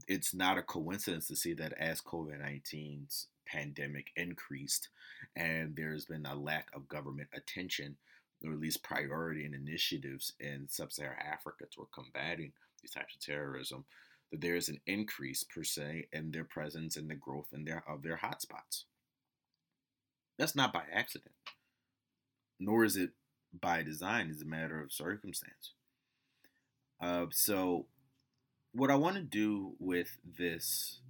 It's 0.09 0.35
not 0.35 0.59
a 0.59 0.63
coincidence 0.63 1.29
to 1.29 1.37
see 1.37 1.55
that 1.55 1.73
as 1.75 2.03
COVID-19's 2.03 3.29
pandemic 3.47 4.11
increased 4.17 4.89
and 5.37 5.77
there's 5.77 6.05
been 6.05 6.27
a 6.27 6.35
lack 6.35 6.69
of 6.75 6.89
government 6.89 7.29
attention 7.35 7.97
or 8.45 8.53
at 8.53 8.61
least 8.61 8.83
priority 8.83 9.45
and 9.45 9.55
initiatives 9.55 10.33
in 10.39 10.67
sub-Saharan 10.69 11.19
Africa 11.21 11.65
toward 11.71 11.89
combating 11.93 12.53
these 12.83 12.91
types 12.91 13.15
of 13.15 13.21
terrorism, 13.21 13.85
that 14.31 14.41
there 14.41 14.57
is 14.57 14.69
an 14.69 14.81
increase 14.87 15.43
per 15.45 15.63
se 15.63 16.09
in 16.13 16.31
their 16.31 16.45
presence 16.45 16.97
and 16.97 17.09
the 17.09 17.15
growth 17.15 17.49
in 17.53 17.65
their 17.65 17.83
of 17.89 18.03
their 18.03 18.19
hotspots. 18.19 18.85
That's 20.39 20.57
not 20.57 20.73
by 20.73 20.83
accident, 20.93 21.35
nor 22.61 22.85
is 22.85 22.97
it 22.97 23.11
by 23.59 23.83
design. 23.83 24.29
It's 24.31 24.43
a 24.43 24.47
matter 24.47 24.81
of 24.83 24.93
circumstance. 24.93 25.73
Uh, 27.01 27.27
so, 27.31 27.87
what 28.73 28.91
I 28.91 28.97
want 28.97 29.17
to 29.17 29.23
do 29.23 29.75
with 29.79 30.19
this 30.39 31.01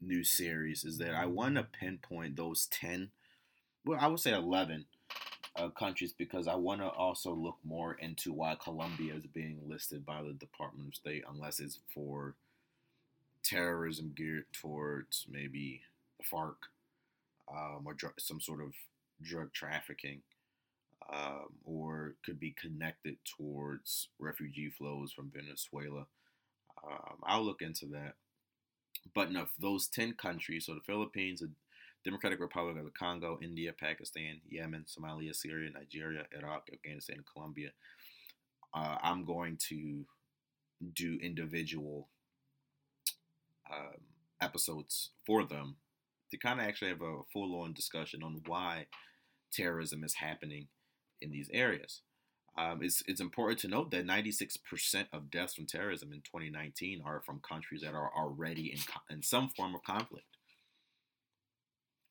new 0.00 0.24
series 0.24 0.84
is 0.84 0.98
that 0.98 1.14
I 1.14 1.26
want 1.26 1.56
to 1.56 1.64
pinpoint 1.64 2.36
those 2.36 2.66
ten, 2.66 3.10
well, 3.84 3.98
I 4.00 4.08
would 4.08 4.20
say 4.20 4.32
eleven 4.32 4.86
uh, 5.56 5.68
countries 5.68 6.12
because 6.16 6.48
I 6.48 6.54
want 6.56 6.80
to 6.80 6.88
also 6.88 7.32
look 7.32 7.58
more 7.64 7.94
into 7.94 8.32
why 8.32 8.56
Colombia 8.62 9.14
is 9.14 9.26
being 9.26 9.58
listed 9.66 10.04
by 10.04 10.22
the 10.22 10.32
Department 10.32 10.88
of 10.88 10.94
State, 10.94 11.24
unless 11.28 11.60
it's 11.60 11.78
for 11.94 12.34
terrorism 13.42 14.12
geared 14.16 14.46
towards 14.52 15.26
maybe 15.30 15.82
the 16.18 16.24
FARC 16.24 16.56
um, 17.50 17.82
or 17.84 17.94
dr- 17.94 18.14
some 18.18 18.40
sort 18.40 18.60
of 18.60 18.72
drug 19.22 19.52
trafficking, 19.52 20.22
um, 21.12 21.52
or 21.64 22.14
could 22.24 22.40
be 22.40 22.54
connected 22.60 23.16
towards 23.36 24.08
refugee 24.18 24.70
flows 24.70 25.12
from 25.12 25.30
Venezuela. 25.34 26.06
Um, 26.82 27.18
I'll 27.22 27.44
look 27.44 27.62
into 27.62 27.86
that. 27.86 28.14
But 29.14 29.28
enough, 29.28 29.50
those 29.58 29.86
10 29.86 30.14
countries, 30.14 30.66
so 30.66 30.74
the 30.74 30.80
Philippines, 30.80 31.42
Democratic 32.04 32.40
Republic 32.40 32.76
of 32.76 32.84
the 32.84 32.90
Congo, 32.90 33.38
India, 33.42 33.72
Pakistan, 33.72 34.40
Yemen, 34.48 34.84
Somalia, 34.84 35.34
Syria, 35.34 35.70
Nigeria, 35.72 36.26
Iraq, 36.38 36.68
Afghanistan, 36.72 37.16
and 37.16 37.26
Colombia. 37.26 37.70
Uh, 38.74 38.96
I'm 39.02 39.24
going 39.24 39.58
to 39.68 40.04
do 40.94 41.18
individual 41.22 42.08
um, 43.72 44.02
episodes 44.40 45.10
for 45.26 45.44
them 45.44 45.76
to 46.30 46.36
kind 46.36 46.60
of 46.60 46.66
actually 46.66 46.90
have 46.90 47.00
a 47.00 47.20
full 47.32 47.60
on 47.60 47.72
discussion 47.72 48.22
on 48.22 48.42
why 48.46 48.86
terrorism 49.52 50.04
is 50.04 50.14
happening 50.14 50.68
in 51.20 51.30
these 51.30 51.48
areas. 51.52 52.02
Um, 52.56 52.80
it's, 52.82 53.02
it's 53.06 53.20
important 53.20 53.60
to 53.60 53.68
note 53.68 53.90
that 53.90 54.06
96% 54.06 55.06
of 55.12 55.30
deaths 55.30 55.54
from 55.54 55.66
terrorism 55.66 56.12
in 56.12 56.20
2019 56.20 57.02
are 57.04 57.22
from 57.24 57.40
countries 57.40 57.82
that 57.82 57.94
are 57.94 58.10
already 58.16 58.72
in, 58.72 58.78
in 59.14 59.22
some 59.22 59.48
form 59.48 59.74
of 59.74 59.82
conflict. 59.82 60.26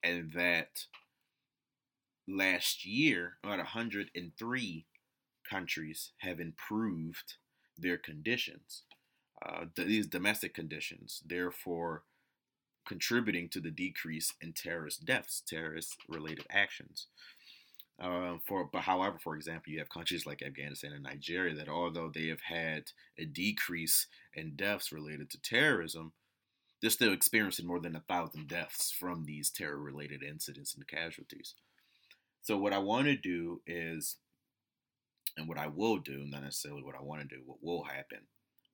And 0.04 0.34
that 0.34 0.86
last 2.28 2.86
year, 2.86 3.38
about 3.44 3.58
103 3.58 4.86
countries 5.50 6.12
have 6.20 6.40
improved 6.40 7.36
their 7.78 7.98
conditions, 7.98 8.84
uh, 9.46 9.66
these 9.76 10.08
domestic 10.08 10.54
conditions, 10.54 11.22
therefore 11.26 12.04
contributing 12.86 13.50
to 13.50 13.60
the 13.60 13.72
decrease 13.72 14.34
in 14.42 14.54
terrorist 14.54 15.06
deaths, 15.06 15.42
terrorist 15.48 15.96
related 16.08 16.46
actions. 16.50 17.08
Uh, 18.02 18.38
for 18.46 18.70
but 18.72 18.82
however, 18.82 19.18
for 19.24 19.36
example, 19.36 19.72
you 19.72 19.80
have 19.80 19.90
countries 19.90 20.26
like 20.26 20.42
Afghanistan 20.42 20.94
and 20.94 21.04
Nigeria 21.04 21.56
that 21.56 21.70
although 21.70 22.10
they 22.14 22.28
have 22.28 22.42
had 22.42 22.86
a 23.18 23.26
decrease 23.26 24.08
in 24.34 24.56
deaths 24.56 24.92
related 24.92 25.30
to 25.30 25.42
terrorism, 25.42 26.12
they're 26.84 26.90
still 26.90 27.14
experiencing 27.14 27.66
more 27.66 27.80
than 27.80 27.96
a 27.96 28.02
thousand 28.02 28.50
deaths 28.50 28.92
from 28.92 29.24
these 29.24 29.50
terror-related 29.50 30.22
incidents 30.22 30.76
and 30.76 30.86
casualties. 30.86 31.56
So 32.42 32.58
what 32.58 32.74
I 32.74 32.80
want 32.80 33.06
to 33.06 33.16
do 33.16 33.62
is, 33.66 34.18
and 35.38 35.48
what 35.48 35.58
I 35.58 35.68
will 35.68 35.98
do, 35.98 36.26
not 36.28 36.44
necessarily 36.44 36.84
what 36.84 36.98
I 37.00 37.02
want 37.02 37.22
to 37.22 37.28
do, 37.38 37.42
what 37.46 37.64
will 37.64 37.86
happen, 37.86 38.20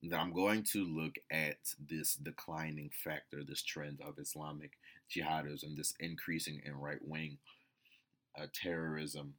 that 0.01 0.19
I'm 0.19 0.33
going 0.33 0.63
to 0.71 0.83
look 0.83 1.17
at 1.29 1.57
this 1.87 2.15
declining 2.15 2.89
factor, 2.91 3.43
this 3.43 3.61
trend 3.61 3.99
of 4.01 4.17
Islamic 4.17 4.71
jihadism, 5.15 5.77
this 5.77 5.93
increasing 5.99 6.63
in 6.65 6.73
right 6.73 7.05
wing 7.05 7.37
uh, 8.41 8.47
terrorism 8.55 9.35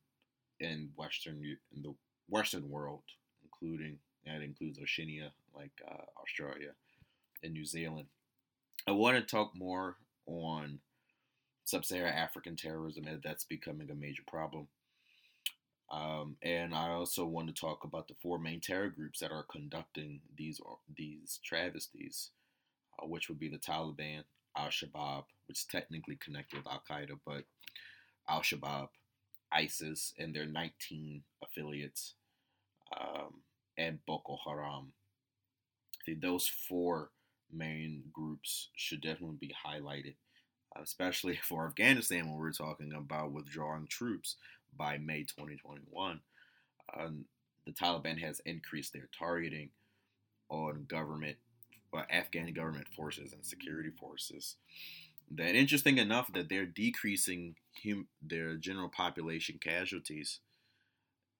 in 0.60 0.90
Western 0.94 1.42
in 1.74 1.82
the 1.82 1.92
Western 2.28 2.70
world, 2.70 3.02
including 3.42 3.98
that 4.26 4.42
includes 4.42 4.78
Oceania, 4.80 5.32
like 5.56 5.72
uh, 5.90 6.04
Australia 6.22 6.70
and 7.42 7.52
New 7.52 7.64
Zealand. 7.64 8.06
I 8.86 8.92
want 8.92 9.16
to 9.16 9.22
talk 9.22 9.52
more 9.54 9.96
on 10.26 10.80
sub-Saharan 11.64 12.14
African 12.14 12.56
terrorism 12.56 13.06
as 13.06 13.20
that's 13.22 13.44
becoming 13.44 13.90
a 13.90 13.94
major 13.94 14.22
problem. 14.26 14.68
Um, 15.90 16.36
and 16.42 16.74
I 16.74 16.90
also 16.90 17.26
want 17.26 17.48
to 17.48 17.60
talk 17.60 17.84
about 17.84 18.08
the 18.08 18.14
four 18.22 18.38
main 18.38 18.60
terror 18.60 18.88
groups 18.88 19.18
that 19.20 19.32
are 19.32 19.44
conducting 19.50 20.20
these 20.36 20.60
these 20.96 21.40
travesties, 21.44 22.30
uh, 23.02 23.06
which 23.06 23.28
would 23.28 23.40
be 23.40 23.48
the 23.48 23.58
Taliban, 23.58 24.22
Al 24.56 24.68
Shabaab, 24.68 25.24
which 25.46 25.58
is 25.58 25.64
technically 25.64 26.16
connected 26.16 26.58
with 26.58 26.68
Al 26.68 26.82
Qaeda, 26.88 27.18
but 27.26 27.44
Al 28.28 28.40
Shabaab, 28.40 28.88
ISIS, 29.52 30.14
and 30.16 30.32
their 30.32 30.46
19 30.46 31.24
affiliates, 31.42 32.14
um, 32.98 33.42
and 33.76 33.98
Boko 34.06 34.38
Haram. 34.46 34.92
Think 36.06 36.20
those 36.20 36.46
four 36.46 37.10
main 37.52 38.04
groups 38.12 38.68
should 38.76 39.00
definitely 39.00 39.36
be 39.40 39.54
highlighted, 39.66 40.14
especially 40.80 41.36
for 41.42 41.66
Afghanistan 41.66 42.28
when 42.28 42.38
we're 42.38 42.52
talking 42.52 42.92
about 42.92 43.32
withdrawing 43.32 43.86
troops 43.88 44.36
by 44.76 44.98
May 44.98 45.22
2021. 45.22 46.20
Um, 46.98 47.24
the 47.66 47.72
Taliban 47.72 48.20
has 48.20 48.40
increased 48.44 48.92
their 48.92 49.08
targeting 49.16 49.70
on 50.48 50.86
government, 50.88 51.36
uh, 51.94 52.02
Afghan 52.10 52.52
government 52.52 52.88
forces 52.88 53.32
and 53.32 53.44
security 53.44 53.90
forces 53.90 54.56
that 55.30 55.54
interesting 55.54 55.98
enough 55.98 56.32
that 56.32 56.48
they're 56.48 56.66
decreasing 56.66 57.54
hum- 57.84 58.08
their 58.20 58.56
general 58.56 58.88
population 58.88 59.58
casualties 59.60 60.40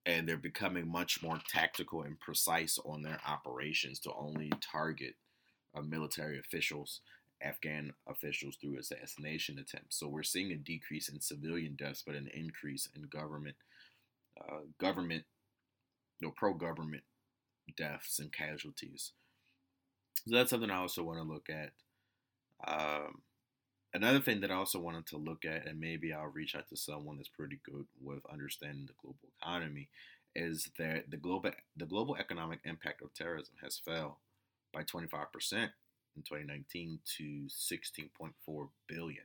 and 0.05 0.27
they're 0.27 0.37
becoming 0.37 0.89
much 0.89 1.21
more 1.21 1.39
tactical 1.47 2.01
and 2.01 2.19
precise 2.19 2.79
on 2.85 3.03
their 3.03 3.19
operations 3.27 3.99
to 3.99 4.11
only 4.13 4.51
target 4.61 5.15
uh, 5.75 5.81
military 5.81 6.39
officials 6.39 7.01
afghan 7.43 7.93
officials 8.07 8.55
through 8.55 8.77
assassination 8.77 9.57
attempts. 9.57 9.97
So 9.97 10.07
we're 10.07 10.23
seeing 10.23 10.51
a 10.51 10.57
decrease 10.57 11.09
in 11.09 11.19
civilian 11.19 11.75
deaths 11.75 12.03
but 12.05 12.15
an 12.15 12.29
increase 12.33 12.87
in 12.95 13.03
government 13.03 13.55
uh, 14.39 14.61
government 14.79 15.23
you 16.19 16.27
know, 16.27 16.33
pro-government 16.35 17.03
deaths 17.75 18.19
and 18.19 18.31
casualties. 18.31 19.11
So 20.27 20.35
that's 20.35 20.51
something 20.51 20.69
i 20.69 20.77
also 20.77 21.03
want 21.03 21.19
to 21.19 21.23
look 21.23 21.49
at. 21.49 21.71
Um, 22.65 23.21
another 23.93 24.19
thing 24.19 24.41
that 24.41 24.51
I 24.51 24.55
also 24.55 24.79
wanted 24.79 25.07
to 25.07 25.17
look 25.17 25.45
at, 25.45 25.65
and 25.65 25.79
maybe 25.79 26.13
I'll 26.13 26.27
reach 26.27 26.55
out 26.55 26.69
to 26.69 26.77
someone 26.77 27.17
that's 27.17 27.27
pretty 27.27 27.59
good 27.65 27.85
with 27.99 28.19
understanding 28.31 28.85
the 28.85 28.93
global 29.01 29.17
economy, 29.41 29.89
is 30.35 30.69
that 30.77 31.09
the 31.09 31.17
global 31.17 31.51
the 31.75 31.85
global 31.85 32.15
economic 32.15 32.59
impact 32.65 33.01
of 33.01 33.13
terrorism 33.13 33.55
has 33.63 33.79
fell 33.79 34.19
by 34.73 34.83
25% 34.83 35.69
in 36.15 36.23
2019 36.23 36.99
to 37.17 37.47
16.4 37.47 38.69
billion, 38.87 39.23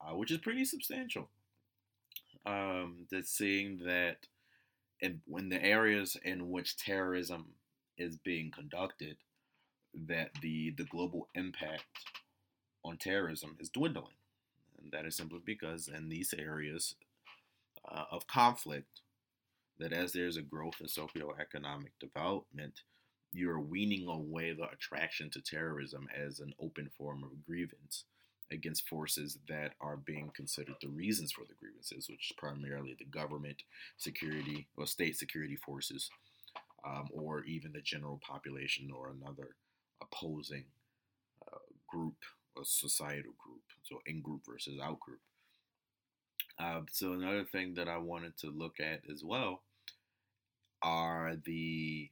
uh, 0.00 0.14
which 0.16 0.30
is 0.30 0.38
pretty 0.38 0.64
substantial. 0.64 1.28
Um, 2.46 3.06
that's 3.10 3.36
saying 3.36 3.80
that 3.86 4.18
in, 5.00 5.20
in 5.36 5.48
the 5.48 5.62
areas 5.62 6.16
in 6.22 6.50
which 6.50 6.76
terrorism 6.76 7.54
is 7.96 8.16
being 8.16 8.50
conducted, 8.50 9.16
that 10.06 10.30
the 10.42 10.74
the 10.76 10.84
global 10.84 11.28
impact 11.34 11.84
on 12.84 12.96
terrorism 12.96 13.56
is 13.60 13.68
dwindling. 13.68 14.14
And 14.82 14.92
that 14.92 15.06
is 15.06 15.16
simply 15.16 15.40
because 15.44 15.88
in 15.88 16.08
these 16.08 16.34
areas 16.36 16.96
uh, 17.90 18.04
of 18.10 18.26
conflict, 18.26 19.00
that 19.78 19.92
as 19.92 20.12
there's 20.12 20.36
a 20.36 20.42
growth 20.42 20.80
in 20.80 20.86
socioeconomic 20.86 21.92
development, 22.00 22.82
you're 23.34 23.60
weaning 23.60 24.08
away 24.08 24.52
the 24.52 24.68
attraction 24.68 25.30
to 25.30 25.40
terrorism 25.40 26.08
as 26.14 26.40
an 26.40 26.54
open 26.60 26.90
form 26.96 27.22
of 27.24 27.44
grievance 27.44 28.04
against 28.52 28.88
forces 28.88 29.38
that 29.48 29.72
are 29.80 29.96
being 29.96 30.30
considered 30.34 30.76
the 30.80 30.88
reasons 30.88 31.32
for 31.32 31.44
the 31.48 31.54
grievances, 31.58 32.08
which 32.08 32.30
is 32.30 32.36
primarily 32.36 32.94
the 32.98 33.04
government, 33.04 33.62
security, 33.96 34.66
or 34.76 34.86
state 34.86 35.16
security 35.16 35.56
forces, 35.56 36.10
um, 36.86 37.08
or 37.12 37.42
even 37.44 37.72
the 37.72 37.80
general 37.80 38.20
population 38.26 38.90
or 38.94 39.10
another 39.10 39.56
opposing 40.02 40.64
uh, 41.50 41.58
group 41.88 42.16
a 42.60 42.64
societal 42.64 43.32
group, 43.38 43.62
so 43.82 44.00
in 44.06 44.22
group 44.22 44.42
versus 44.46 44.78
out 44.82 45.00
group. 45.00 45.20
Uh, 46.58 46.82
so 46.92 47.12
another 47.12 47.44
thing 47.44 47.74
that 47.74 47.88
I 47.88 47.98
wanted 47.98 48.36
to 48.38 48.50
look 48.50 48.78
at 48.78 49.00
as 49.12 49.24
well 49.24 49.62
are 50.82 51.36
the 51.44 52.10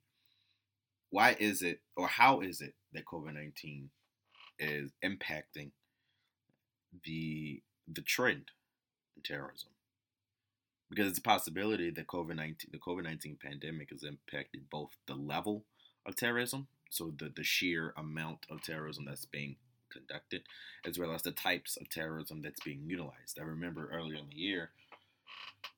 why 1.12 1.37
is 1.38 1.62
it 1.62 1.81
or 1.94 2.09
how 2.09 2.40
is 2.40 2.61
it 2.61 2.75
that 2.94 3.05
COVID 3.05 3.35
nineteen 3.35 3.90
is 4.59 4.90
impacting 5.05 5.70
the 7.05 7.62
the 7.87 8.01
trend 8.01 8.51
in 9.16 9.22
terrorism? 9.22 9.68
Because 10.88 11.09
it's 11.09 11.18
a 11.18 11.22
possibility 11.22 11.90
that 11.90 12.07
COVID 12.07 12.35
nineteen 12.35 12.70
the 12.72 12.79
COVID 12.79 13.05
nineteen 13.05 13.37
pandemic 13.40 13.90
has 13.90 14.03
impacted 14.03 14.70
both 14.70 14.96
the 15.07 15.14
level 15.14 15.64
of 16.07 16.16
terrorism, 16.16 16.66
so 16.90 17.12
the, 17.16 17.31
the 17.35 17.44
sheer 17.44 17.92
amount 17.96 18.46
of 18.51 18.62
terrorism 18.62 19.05
that's 19.05 19.27
being 19.27 19.57
conducted, 19.92 20.42
as 20.87 20.98
well 20.98 21.12
as 21.12 21.22
the 21.22 21.31
types 21.31 21.77
of 21.77 21.90
terrorism 21.90 22.40
that's 22.40 22.61
being 22.61 22.83
utilized. 22.87 23.38
I 23.38 23.44
remember 23.44 23.90
earlier 23.92 24.18
in 24.18 24.31
the 24.31 24.37
year, 24.37 24.70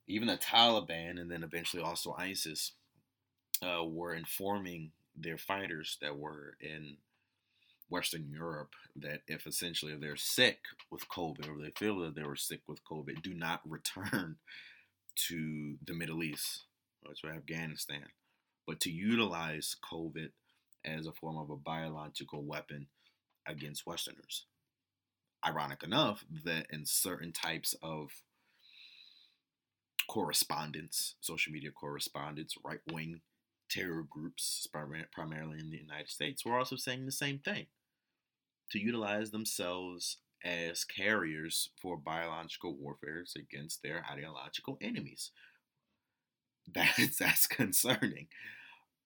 even 0.06 0.28
the 0.28 0.36
Taliban 0.36 1.20
and 1.20 1.28
then 1.28 1.42
eventually 1.42 1.82
also 1.82 2.14
ISIS 2.16 2.72
uh, 3.62 3.84
were 3.84 4.14
informing 4.14 4.92
their 5.16 5.38
fighters 5.38 5.98
that 6.00 6.18
were 6.18 6.56
in 6.60 6.96
Western 7.88 8.28
Europe 8.28 8.72
that 8.96 9.20
if 9.28 9.46
essentially 9.46 9.94
they're 9.94 10.16
sick 10.16 10.58
with 10.90 11.08
COVID 11.08 11.48
or 11.48 11.62
they 11.62 11.70
feel 11.70 12.00
that 12.00 12.14
they 12.14 12.24
were 12.24 12.36
sick 12.36 12.60
with 12.66 12.84
COVID, 12.84 13.22
do 13.22 13.34
not 13.34 13.60
return 13.68 14.36
to 15.28 15.76
the 15.84 15.94
Middle 15.94 16.22
East 16.22 16.64
or 17.06 17.14
to 17.14 17.36
Afghanistan, 17.36 18.06
but 18.66 18.80
to 18.80 18.90
utilize 18.90 19.76
COVID 19.90 20.30
as 20.84 21.06
a 21.06 21.12
form 21.12 21.36
of 21.36 21.50
a 21.50 21.56
biological 21.56 22.42
weapon 22.42 22.86
against 23.46 23.86
Westerners. 23.86 24.46
Ironic 25.46 25.82
enough 25.82 26.24
that 26.44 26.66
in 26.70 26.86
certain 26.86 27.32
types 27.32 27.74
of 27.82 28.10
correspondence, 30.08 31.14
social 31.20 31.52
media 31.52 31.70
correspondence, 31.70 32.54
right 32.64 32.80
wing 32.90 33.20
terror 33.74 34.04
groups, 34.08 34.66
primarily 34.70 35.58
in 35.58 35.70
the 35.70 35.78
United 35.78 36.08
States, 36.08 36.44
we're 36.44 36.58
also 36.58 36.76
saying 36.76 37.06
the 37.06 37.12
same 37.12 37.38
thing 37.38 37.66
to 38.70 38.78
utilize 38.78 39.30
themselves 39.30 40.18
as 40.44 40.84
carriers 40.84 41.70
for 41.80 41.96
biological 41.96 42.74
warfare 42.76 43.24
against 43.36 43.82
their 43.82 44.04
ideological 44.10 44.78
enemies. 44.80 45.30
That's 46.74 47.18
that's 47.18 47.46
concerning. 47.46 48.28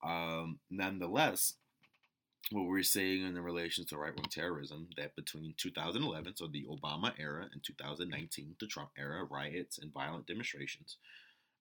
Um, 0.04 0.61
nonetheless, 0.70 1.54
what 2.52 2.68
we're 2.68 2.85
seeing 2.85 3.26
in 3.26 3.35
the 3.35 3.42
relation 3.42 3.85
to 3.87 3.96
right 3.96 4.14
wing 4.14 4.26
terrorism 4.31 4.88
that 4.96 5.16
between 5.16 5.54
2011, 5.57 6.37
so 6.37 6.46
the 6.46 6.66
Obama 6.70 7.12
era, 7.18 7.48
and 7.52 7.61
2019, 7.64 8.54
the 8.61 8.66
Trump 8.68 8.90
era, 8.96 9.24
riots 9.24 9.78
and 9.78 9.92
violent 9.92 10.28
demonstrations 10.28 10.98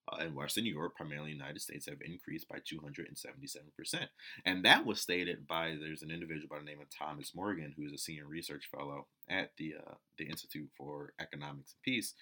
uh, 0.07 0.23
in 0.23 0.35
Western 0.35 0.65
Europe, 0.65 0.95
primarily 0.95 1.31
United 1.31 1.61
States, 1.61 1.87
have 1.87 2.01
increased 2.01 2.47
by 2.47 2.57
277%. 2.57 4.07
And 4.45 4.63
that 4.65 4.85
was 4.85 5.01
stated 5.01 5.47
by 5.47 5.75
there's 5.79 6.01
an 6.01 6.11
individual 6.11 6.47
by 6.49 6.59
the 6.59 6.65
name 6.65 6.81
of 6.81 6.87
Thomas 6.89 7.33
Morgan, 7.35 7.73
who 7.75 7.85
is 7.85 7.93
a 7.93 7.97
senior 7.97 8.25
research 8.25 8.69
fellow 8.69 9.07
at 9.29 9.51
the 9.57 9.75
uh, 9.75 9.93
the 10.17 10.25
Institute 10.25 10.69
for 10.77 11.13
Economics 11.19 11.73
and 11.73 11.83
Peace. 11.83 12.13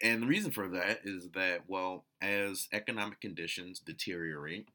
And 0.00 0.22
the 0.22 0.26
reason 0.28 0.52
for 0.52 0.68
that 0.68 1.00
is 1.04 1.30
that, 1.30 1.62
well, 1.66 2.04
as 2.20 2.68
economic 2.72 3.20
conditions 3.20 3.80
deteriorate, 3.80 4.68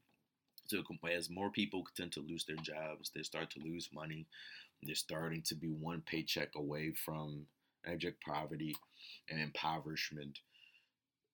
so 0.66 0.82
as 1.10 1.30
more 1.30 1.50
people 1.50 1.84
tend 1.96 2.12
to 2.12 2.20
lose 2.20 2.44
their 2.44 2.56
jobs, 2.56 3.10
they 3.14 3.22
start 3.22 3.50
to 3.52 3.60
lose 3.60 3.88
money. 3.92 4.26
They're 4.82 4.94
starting 4.94 5.42
to 5.46 5.54
be 5.54 5.68
one 5.68 6.02
paycheck 6.02 6.50
away 6.54 6.92
from 6.92 7.46
abject 7.86 8.22
poverty 8.22 8.76
and 9.30 9.40
impoverishment 9.40 10.40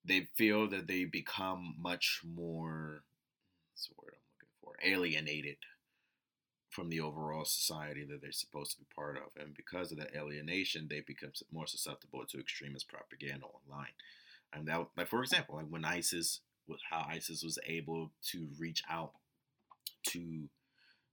they 0.04 0.28
feel 0.34 0.68
that 0.68 0.86
they 0.86 1.04
become 1.04 1.74
much 1.78 2.20
more 2.24 3.04
what's 3.72 3.88
the 3.88 3.94
word 3.98 4.14
I'm 4.14 4.20
looking 4.34 4.54
for? 4.60 4.74
Alienated 4.84 5.56
from 6.70 6.88
the 6.90 7.00
overall 7.00 7.44
society 7.44 8.04
that 8.04 8.20
they're 8.20 8.32
supposed 8.32 8.72
to 8.72 8.78
be 8.78 8.86
part 8.94 9.16
of. 9.16 9.40
And 9.40 9.54
because 9.54 9.92
of 9.92 9.98
that 9.98 10.14
alienation 10.14 10.88
they 10.88 11.00
become 11.00 11.32
more 11.52 11.66
susceptible 11.66 12.24
to 12.26 12.40
extremist 12.40 12.88
propaganda 12.88 13.46
online. 13.46 13.94
And 14.52 14.66
that 14.68 14.86
like 14.96 15.08
for 15.08 15.22
example 15.22 15.56
like 15.56 15.66
when 15.68 15.84
ISIS 15.84 16.40
how 16.90 17.06
ISIS 17.08 17.42
was 17.42 17.58
able 17.66 18.10
to 18.30 18.48
reach 18.58 18.82
out 18.90 19.12
to 20.08 20.48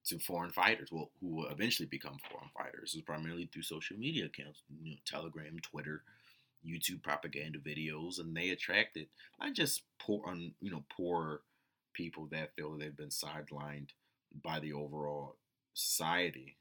to 0.06 0.20
foreign 0.20 0.52
fighters, 0.52 0.90
well, 0.92 1.12
who 1.20 1.28
will 1.28 1.48
eventually 1.48 1.88
become 1.88 2.18
foreign 2.32 2.50
fighters, 2.58 2.96
is 2.96 3.02
primarily 3.02 3.46
through 3.46 3.62
social 3.62 3.98
media 3.98 4.26
accounts, 4.26 4.64
you 4.82 4.92
know, 4.92 4.98
Telegram, 5.06 5.60
Twitter, 5.62 6.04
YouTube 6.68 7.04
propaganda 7.04 7.60
videos, 7.60 8.20
and 8.20 8.36
they 8.36 8.50
attracted 8.50 9.08
not 9.40 9.54
just 9.54 9.84
poor, 10.00 10.24
un, 10.28 10.54
you 10.62 10.72
know, 10.72 10.84
poor 10.96 11.42
people 11.94 12.28
that 12.32 12.56
feel 12.56 12.78
they've 12.78 12.96
been 12.96 13.10
sidelined 13.10 13.90
by 14.44 14.60
the 14.60 14.74
overall 14.74 15.36
society. 15.74 16.58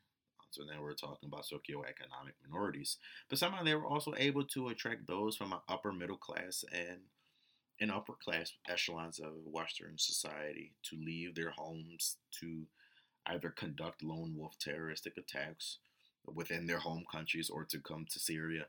So 0.51 0.65
now 0.65 0.83
we're 0.83 0.95
talking 0.95 1.29
about 1.29 1.45
socioeconomic 1.45 2.35
minorities, 2.45 2.97
but 3.29 3.39
somehow 3.39 3.63
they 3.63 3.75
were 3.75 3.87
also 3.87 4.15
able 4.17 4.45
to 4.47 4.69
attract 4.69 5.07
those 5.07 5.37
from 5.37 5.53
an 5.53 5.61
upper 5.69 5.93
middle 5.93 6.17
class 6.17 6.65
and 6.73 6.99
and 7.81 7.91
upper 7.91 8.13
class 8.13 8.53
echelons 8.69 9.19
of 9.19 9.33
Western 9.47 9.97
society 9.97 10.73
to 10.83 10.97
leave 10.97 11.35
their 11.35 11.51
homes 11.51 12.17
to 12.39 12.67
either 13.27 13.49
conduct 13.49 14.03
lone 14.03 14.35
wolf 14.37 14.59
terroristic 14.59 15.17
attacks 15.17 15.79
within 16.27 16.67
their 16.67 16.79
home 16.79 17.05
countries 17.11 17.49
or 17.49 17.65
to 17.65 17.79
come 17.79 18.07
to 18.11 18.19
Syria 18.19 18.67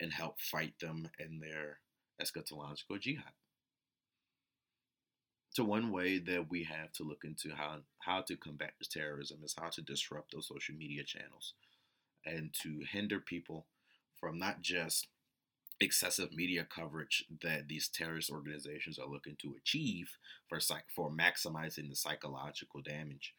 and 0.00 0.12
help 0.12 0.40
fight 0.40 0.74
them 0.80 1.08
in 1.18 1.40
their 1.40 1.80
eschatological 2.20 3.00
jihad. 3.00 3.32
So 5.50 5.64
one 5.64 5.90
way 5.90 6.18
that 6.18 6.48
we 6.50 6.64
have 6.64 6.92
to 6.94 7.02
look 7.02 7.24
into 7.24 7.54
how 7.54 7.78
how 8.00 8.22
to 8.22 8.36
combat 8.36 8.74
this 8.78 8.88
terrorism 8.88 9.40
is 9.42 9.56
how 9.58 9.70
to 9.70 9.82
disrupt 9.82 10.32
those 10.32 10.46
social 10.48 10.74
media 10.76 11.02
channels 11.04 11.54
and 12.24 12.54
to 12.62 12.84
hinder 12.90 13.18
people 13.18 13.66
from 14.20 14.38
not 14.38 14.62
just 14.62 15.08
excessive 15.80 16.32
media 16.32 16.64
coverage 16.64 17.24
that 17.42 17.68
these 17.68 17.88
terrorist 17.88 18.30
organizations 18.30 18.98
are 18.98 19.08
looking 19.08 19.36
to 19.40 19.54
achieve 19.56 20.16
for 20.48 20.60
psych- 20.60 20.90
for 20.94 21.10
maximizing 21.10 21.88
the 21.88 21.96
psychological 21.96 22.80
damage 22.82 23.34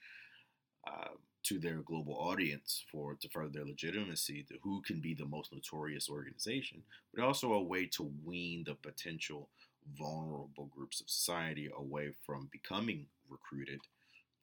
uh, 0.88 1.16
to 1.44 1.60
their 1.60 1.78
global 1.78 2.16
audience 2.16 2.84
for 2.92 3.16
to 3.16 3.30
further 3.30 3.50
their 3.50 3.66
legitimacy 3.66 4.44
to 4.44 4.56
who 4.62 4.82
can 4.82 5.00
be 5.00 5.14
the 5.14 5.26
most 5.26 5.54
notorious 5.54 6.10
organization, 6.10 6.84
but 7.14 7.24
also 7.24 7.54
a 7.54 7.64
way 7.64 7.86
to 7.86 8.12
wean 8.24 8.64
the 8.66 8.76
potential 8.76 9.50
vulnerable 9.98 10.70
groups 10.76 11.02
of 11.02 11.10
society 11.10 11.70
away 11.76 12.12
from 12.26 12.50
becoming 12.52 13.08
recruited 13.30 13.80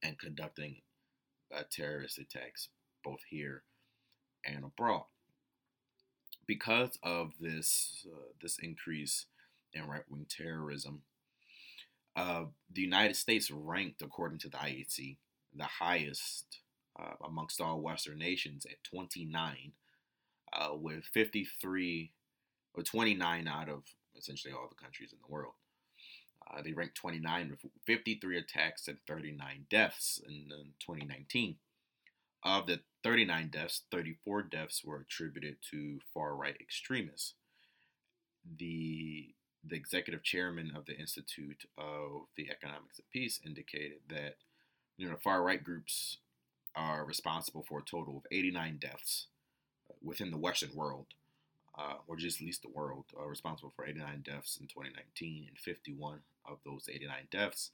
and 0.03 0.19
conducting 0.19 0.77
uh, 1.55 1.63
terrorist 1.71 2.19
attacks 2.19 2.69
both 3.05 3.21
here 3.29 3.63
and 4.45 4.65
abroad. 4.65 5.05
Because 6.47 6.99
of 7.03 7.33
this 7.41 8.07
uh, 8.13 8.33
this 8.41 8.59
increase 8.59 9.27
in 9.73 9.87
right 9.87 10.05
wing 10.09 10.27
terrorism, 10.29 11.03
uh, 12.15 12.45
the 12.73 12.81
United 12.81 13.17
States 13.17 13.51
ranked, 13.51 14.01
according 14.01 14.39
to 14.39 14.49
the 14.49 14.57
IAC, 14.57 15.17
the 15.55 15.65
highest 15.65 16.61
uh, 16.99 17.15
amongst 17.25 17.61
all 17.61 17.81
Western 17.81 18.19
nations 18.19 18.67
at 18.67 18.83
29, 18.85 19.73
uh, 20.53 20.75
with 20.75 21.05
53 21.13 22.13
or 22.75 22.83
29 22.83 23.49
out 23.49 23.69
of 23.69 23.83
essentially 24.17 24.53
all 24.53 24.69
the 24.69 24.83
countries 24.83 25.13
in 25.13 25.19
the 25.21 25.33
world. 25.33 25.55
Uh, 26.49 26.63
they 26.63 26.73
ranked 26.73 26.95
29 26.95 27.51
with 27.51 27.73
53 27.87 28.39
attacks 28.39 28.87
and 28.89 28.99
39 29.07 29.67
deaths 29.69 30.21
in, 30.27 30.35
in 30.35 30.73
2019. 30.81 31.57
Of 32.45 32.67
the 32.67 32.81
39 33.03 33.49
deaths, 33.49 33.83
34 33.91 34.43
deaths 34.43 34.85
were 34.85 34.99
attributed 35.01 35.57
to 35.71 35.99
far 36.15 36.37
right 36.37 36.57
extremists. 36.61 37.35
The 38.59 39.35
the 39.69 39.77
executive 39.77 40.23
chairman 40.23 40.71
of 40.77 40.87
the 40.87 40.97
Institute 40.97 41.65
of 41.77 42.27
the 42.37 42.49
Economics 42.51 43.01
of 43.01 43.11
Peace 43.11 43.41
indicated 43.45 43.99
that 44.09 44.37
you 44.97 45.09
know 45.09 45.17
far 45.17 45.43
right 45.43 45.63
groups 45.63 46.19
are 46.77 47.05
responsible 47.05 47.65
for 47.67 47.81
a 47.81 47.85
total 47.85 48.19
of 48.19 48.27
89 48.31 48.79
deaths 48.81 49.27
uh, 49.91 49.95
within 50.03 50.31
the 50.31 50.37
Western 50.37 50.75
world, 50.75 51.07
uh, 51.79 51.95
or 52.07 52.17
just 52.17 52.41
at 52.41 52.47
least 52.47 52.63
the 52.63 52.69
world, 52.69 53.07
are 53.19 53.29
responsible 53.29 53.73
for 53.75 53.87
89 53.87 54.23
deaths 54.25 54.59
in 54.61 54.67
2019, 54.67 55.47
and 55.49 55.59
51 55.59 56.21
of 56.45 56.59
those 56.65 56.89
89 56.89 57.29
deaths 57.31 57.71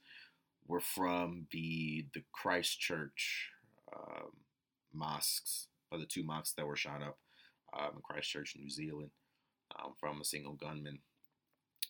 were 0.67 0.81
from 0.81 1.47
the 1.51 2.05
the 2.13 2.23
Christchurch 2.31 3.49
um, 3.93 4.31
mosques, 4.93 5.67
or 5.91 5.97
the 5.97 6.05
two 6.05 6.23
mosques 6.23 6.53
that 6.53 6.65
were 6.65 6.77
shot 6.77 7.03
up 7.03 7.17
um, 7.77 7.91
in 7.95 8.01
Christchurch, 8.01 8.55
New 8.57 8.69
Zealand, 8.69 9.11
um, 9.77 9.93
from 9.99 10.21
a 10.21 10.25
single 10.25 10.53
gunman 10.53 10.99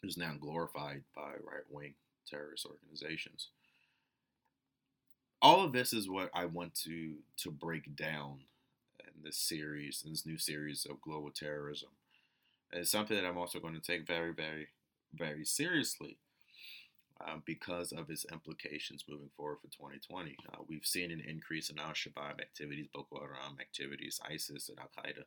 who's 0.02 0.18
now 0.18 0.34
glorified 0.40 1.04
by 1.16 1.34
right 1.44 1.64
wing 1.70 1.94
terrorist 2.28 2.66
organizations 2.66 3.50
all 5.44 5.66
of 5.66 5.74
this 5.74 5.92
is 5.92 6.10
what 6.10 6.32
I 6.34 6.46
want 6.46 6.74
to 6.86 7.16
to 7.40 7.52
break 7.52 7.96
down 7.98 8.40
in 9.02 9.24
this 9.24 9.38
series, 9.38 10.02
in 10.06 10.12
this 10.12 10.26
new 10.26 10.38
series 10.38 10.88
of 10.90 11.02
global 11.02 11.32
terrorism. 11.32 11.90
It's 12.72 12.90
something 12.90 13.16
that 13.16 13.26
I'm 13.26 13.38
also 13.38 13.60
going 13.60 13.76
to 13.76 13.82
take 13.82 14.08
very, 14.08 14.34
very, 14.34 14.70
very 15.14 15.44
seriously 15.44 16.18
uh, 17.22 17.36
because 17.46 17.92
of 17.92 18.10
its 18.10 18.26
implications 18.32 19.04
moving 19.08 19.30
forward 19.36 19.58
for 19.62 19.68
2020. 19.68 20.36
Uh, 20.52 20.64
we've 20.68 20.86
seen 20.86 21.12
an 21.12 21.22
increase 21.28 21.70
in 21.70 21.78
Al 21.78 21.92
Shabaab 21.92 22.40
activities, 22.40 22.88
Boko 22.94 23.20
Haram 23.20 23.58
activities, 23.60 24.22
ISIS 24.28 24.70
and 24.70 24.80
Al 24.80 24.90
Qaeda 24.98 25.24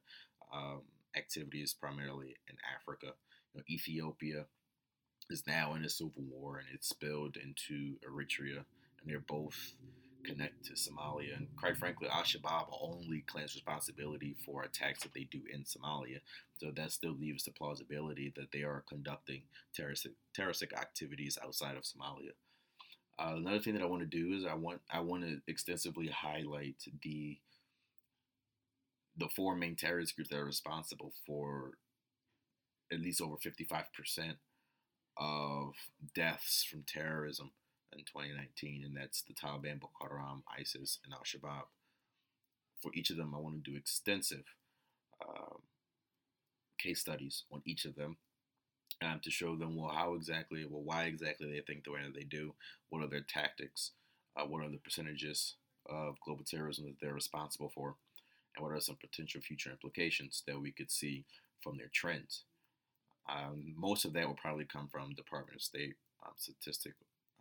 um, 0.53 0.81
activities, 1.15 1.75
primarily 1.75 2.37
in 2.49 2.57
Africa. 2.75 3.13
You 3.53 3.61
know, 3.61 3.65
Ethiopia 3.69 4.47
is 5.29 5.47
now 5.47 5.75
in 5.75 5.85
a 5.85 5.91
civil 5.91 6.13
war 6.17 6.59
and 6.59 6.67
it's 6.73 6.89
spilled 6.89 7.37
into 7.37 7.97
Eritrea, 8.09 8.65
and 9.01 9.05
they're 9.07 9.21
both 9.21 9.75
connect 10.27 10.65
to 10.67 10.73
Somalia. 10.73 11.37
And 11.37 11.49
quite 11.57 11.77
frankly, 11.77 12.09
Al 12.09 12.23
Shabaab 12.23 12.67
only 12.81 13.21
claims 13.27 13.55
responsibility 13.55 14.35
for 14.45 14.62
attacks 14.62 15.03
that 15.03 15.15
they 15.15 15.25
do 15.25 15.41
in 15.53 15.62
Somalia. 15.62 16.21
So 16.59 16.71
that 16.75 16.93
still 16.93 17.15
leaves 17.15 17.45
the 17.45 17.53
plausibility 17.53 18.33
that 18.37 18.53
they 18.53 18.62
are 18.62 18.85
conducting 18.89 19.43
terroristic, 19.75 20.12
terroristic 20.35 20.73
activities 20.73 21.39
outside 21.43 21.77
of 21.77 21.85
Somalia. 21.85 22.33
Uh, 23.19 23.37
another 23.37 23.61
thing 23.61 23.75
that 23.75 23.83
I 23.83 23.87
want 23.87 24.03
to 24.03 24.07
do 24.07 24.35
is 24.35 24.45
I 24.45 24.55
want 24.55 24.81
I 24.91 25.01
want 25.01 25.23
to 25.23 25.41
extensively 25.49 26.09
highlight 26.09 26.83
the 27.03 27.39
the 29.17 29.29
four 29.35 29.57
main 29.57 29.77
terrorist 29.77 30.15
groups 30.15 30.31
that 30.31 30.39
are 30.39 30.45
responsible 30.45 31.12
for 31.27 31.73
at 32.93 33.01
least 33.01 33.23
over 33.23 33.37
55% 33.37 34.35
of 35.17 35.73
deaths 36.15 36.65
from 36.71 36.85
terrorism 36.87 37.51
in 37.92 38.05
2019, 38.05 38.83
and 38.85 38.96
that's 38.96 39.22
the 39.22 39.35
Taliban, 39.35 39.81
Boko 39.81 40.09
Haram, 40.09 40.42
ISIS, 40.59 40.99
and 41.05 41.12
Al 41.12 41.25
Shabaab. 41.25 41.66
For 42.83 42.90
each 42.94 43.11
of 43.11 43.16
them, 43.16 43.35
I 43.35 43.38
want 43.38 43.64
to 43.64 43.70
do 43.70 43.77
extensive 43.77 44.44
um, 45.27 45.62
case 46.79 47.01
studies 47.01 47.44
on 47.51 47.62
each 47.64 47.85
of 47.85 47.96
them 47.96 48.16
um, 49.03 49.20
to 49.22 49.31
show 49.31 49.57
them, 49.57 49.77
well, 49.77 49.92
how 49.94 50.14
exactly, 50.14 50.64
well, 50.68 50.83
why 50.83 51.05
exactly 51.05 51.51
they 51.51 51.61
think 51.61 51.85
the 51.85 51.92
way 51.92 52.01
that 52.05 52.14
they 52.14 52.25
do, 52.25 52.55
what 52.90 53.03
are 53.03 53.09
their 53.09 53.27
tactics, 53.27 53.92
uh, 54.37 54.44
what 54.44 54.64
are 54.64 54.70
the 54.70 54.79
percentages 54.79 55.55
of 55.88 56.20
global 56.25 56.44
terrorism 56.44 56.87
that 56.87 56.96
they're 57.01 57.14
responsible 57.14 57.70
for, 57.75 57.96
and 58.57 58.64
what 58.64 58.72
are 58.72 58.81
some 58.81 58.96
potential 58.96 59.40
future 59.40 59.70
implications 59.70 60.42
that 60.46 60.61
we 60.61 60.72
could 60.72 60.90
see 60.90 61.25
from 61.62 61.77
their 61.77 61.90
trends. 61.92 62.44
Um, 63.29 63.75
most 63.77 64.05
of 64.05 64.12
that 64.12 64.27
will 64.27 64.37
probably 64.37 64.64
come 64.64 64.88
from 64.88 65.14
Department 65.14 65.57
of 65.57 65.62
State 65.62 65.94
um, 66.25 66.33
statistic 66.37 66.94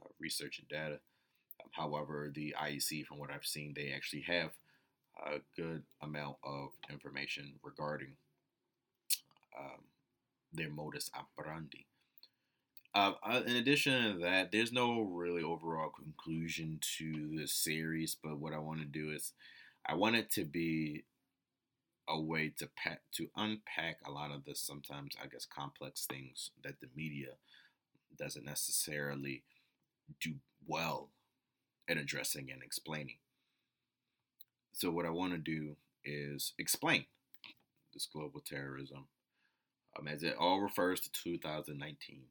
uh, 0.05 0.09
research 0.19 0.59
and 0.59 0.67
data. 0.67 0.99
Um, 1.61 1.69
however, 1.71 2.31
the 2.33 2.55
IEC, 2.61 3.05
from 3.05 3.19
what 3.19 3.31
I've 3.31 3.45
seen, 3.45 3.73
they 3.75 3.91
actually 3.95 4.21
have 4.21 4.51
a 5.25 5.39
good 5.55 5.83
amount 6.01 6.37
of 6.43 6.69
information 6.91 7.53
regarding 7.63 8.17
um, 9.57 9.81
their 10.53 10.69
modus 10.69 11.09
operandi. 11.17 11.85
Uh, 12.93 13.13
uh, 13.23 13.41
in 13.45 13.57
addition 13.57 14.13
to 14.13 14.19
that, 14.19 14.51
there's 14.51 14.71
no 14.71 15.01
really 15.01 15.43
overall 15.43 15.89
conclusion 15.89 16.79
to 16.97 17.37
the 17.37 17.47
series, 17.47 18.15
but 18.21 18.39
what 18.39 18.53
I 18.53 18.59
want 18.59 18.79
to 18.79 18.85
do 18.85 19.11
is 19.11 19.33
I 19.85 19.95
want 19.95 20.15
it 20.15 20.31
to 20.31 20.45
be 20.45 21.03
a 22.07 22.19
way 22.19 22.53
to 22.57 22.69
pack, 22.75 23.01
to 23.13 23.27
unpack 23.35 23.97
a 24.05 24.11
lot 24.11 24.31
of 24.31 24.45
the 24.45 24.55
sometimes 24.55 25.15
I 25.21 25.27
guess 25.27 25.45
complex 25.45 26.05
things 26.05 26.51
that 26.63 26.79
the 26.79 26.87
media 26.95 27.31
doesn't 28.17 28.45
necessarily 28.45 29.43
do 30.21 30.35
well 30.67 31.09
at 31.89 31.97
addressing 31.97 32.49
and 32.51 32.63
explaining. 32.63 33.17
So 34.73 34.91
what 34.91 35.05
I 35.05 35.09
want 35.09 35.33
to 35.33 35.37
do 35.37 35.77
is 36.03 36.53
explain 36.57 37.05
this 37.93 38.07
global 38.11 38.41
terrorism 38.41 39.07
um, 39.97 40.07
as 40.07 40.23
it 40.23 40.35
all 40.37 40.59
refers 40.59 40.99
to 41.01 41.09
2019 41.23 42.23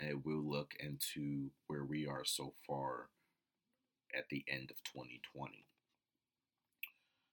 and 0.00 0.24
we'll 0.24 0.42
look 0.42 0.74
into 0.80 1.50
where 1.66 1.84
we 1.84 2.06
are 2.06 2.24
so 2.24 2.54
far 2.66 3.08
at 4.16 4.24
the 4.30 4.44
end 4.48 4.70
of 4.70 4.82
2020. 4.84 5.64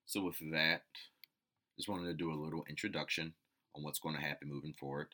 So, 0.06 0.22
with 0.22 0.38
that, 0.52 0.82
just 1.76 1.88
wanted 1.88 2.06
to 2.06 2.14
do 2.14 2.32
a 2.32 2.42
little 2.42 2.64
introduction 2.68 3.34
on 3.74 3.82
what's 3.82 3.98
going 3.98 4.14
to 4.14 4.20
happen 4.20 4.48
moving 4.48 4.74
forward. 4.78 5.08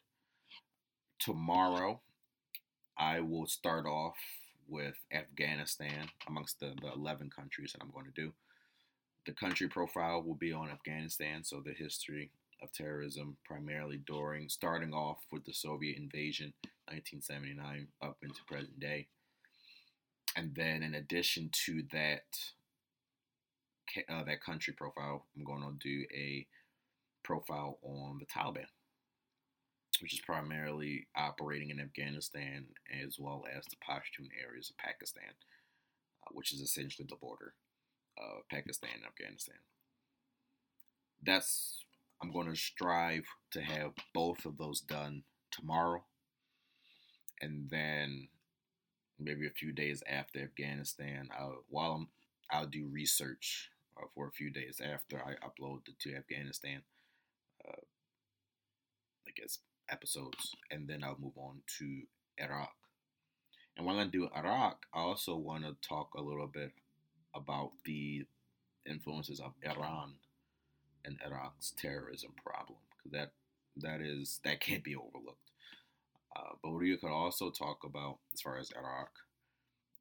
Tomorrow, 1.19 2.01
I 2.97 3.21
will 3.21 3.47
start 3.47 3.87
off 3.87 4.17
with 4.69 4.95
Afghanistan 5.13 6.09
amongst 6.27 6.61
the, 6.61 6.75
the 6.81 6.93
11 6.93 7.31
countries 7.31 7.73
that 7.73 7.83
I'm 7.83 7.91
going 7.91 8.07
to 8.07 8.21
do. 8.21 8.33
The 9.27 9.33
country 9.33 9.69
profile 9.69 10.23
will 10.23 10.35
be 10.35 10.53
on 10.53 10.71
Afghanistan, 10.71 11.43
so 11.45 11.61
the 11.65 11.73
history 11.73 12.31
of 12.63 12.73
terrorism, 12.73 13.37
primarily 13.45 14.01
during 14.07 14.49
starting 14.49 14.93
off 14.93 15.19
with 15.33 15.45
the 15.45 15.53
Soviet 15.53 15.97
invasion, 15.97 16.53
1979, 16.89 17.89
up 18.03 18.19
into 18.23 18.45
present 18.47 18.79
day. 18.79 19.07
And 20.37 20.55
then, 20.55 20.83
in 20.83 20.95
addition 20.95 21.51
to 21.67 21.85
that, 21.93 22.25
uh, 24.09 24.25
that 24.25 24.43
country 24.43 24.75
profile, 24.75 25.27
I'm 25.37 25.45
going 25.45 25.63
to 25.63 25.79
do 25.79 26.05
a 26.13 26.47
profile 27.23 27.79
on 27.83 28.19
the 28.19 28.27
Taliban, 28.27 28.67
which 30.01 30.15
is 30.15 30.21
primarily 30.21 31.07
operating 31.17 31.71
in 31.71 31.81
Afghanistan 31.81 32.67
as 33.05 33.19
well 33.19 33.45
as 33.55 33.65
the 33.65 33.77
Pashtun 33.77 34.29
areas 34.43 34.71
of 34.71 34.79
Pakistan, 34.79 35.33
uh, 36.27 36.31
which 36.33 36.53
is 36.53 36.61
essentially 36.61 37.07
the 37.09 37.17
border 37.17 37.55
of 38.19 38.49
Pakistan 38.51 38.91
and 38.97 39.07
Afghanistan. 39.07 39.57
That's 41.23 41.85
I'm 42.23 42.33
going 42.33 42.49
to 42.49 42.57
strive 42.57 43.27
to 43.53 43.61
have 43.61 43.93
both 44.15 44.45
of 44.47 44.57
those 44.57 44.81
done 44.81 45.25
tomorrow. 45.51 46.05
And 47.41 47.69
then 47.71 48.29
maybe 49.19 49.47
a 49.47 49.51
few 49.51 49.73
days 49.73 50.03
after 50.09 50.41
Afghanistan, 50.41 51.29
I'll, 51.39 51.65
while 51.69 51.93
I'm, 51.93 52.09
I'll 52.51 52.67
do 52.67 52.89
research 52.91 53.71
uh, 54.01 54.07
for 54.15 54.29
a 54.29 54.33
few 54.33 54.51
days 54.51 54.81
after 54.83 55.19
I 55.19 55.35
upload 55.47 55.85
the 55.85 55.93
to 56.01 56.17
Afghanistan, 56.17 56.83
uh, 57.69 57.83
I 59.27 59.31
guess, 59.37 59.59
episodes. 59.91 60.55
And 60.71 60.89
then 60.89 61.03
I'll 61.05 61.19
move 61.21 61.37
on 61.37 61.63
to 61.79 62.03
Iraq. 62.39 62.75
And 63.77 63.87
while 63.87 63.99
I 63.99 64.07
do 64.07 64.29
Iraq, 64.37 64.87
I 64.95 65.01
also 65.01 65.37
want 65.37 65.65
to 65.65 65.77
talk 65.87 66.15
a 66.15 66.23
little 66.23 66.47
bit 66.47 66.73
about 67.35 67.73
the 67.85 68.25
influences 68.87 69.41
of 69.41 69.53
Iran 69.65 70.15
and 71.05 71.19
Iraq's 71.27 71.73
terrorism 71.77 72.33
problem 72.45 72.79
because 72.97 73.13
that 73.13 73.33
that 73.77 74.01
is 74.01 74.41
that 74.45 74.61
can't 74.61 74.85
be 74.85 74.95
overlooked. 74.95 75.51
Uh, 76.37 76.55
but 76.63 76.79
you 76.81 76.97
could 76.97 77.11
also 77.11 77.51
talk 77.51 77.79
about 77.85 78.19
as 78.33 78.41
far 78.41 78.59
as 78.59 78.71
Iraq, 78.77 79.11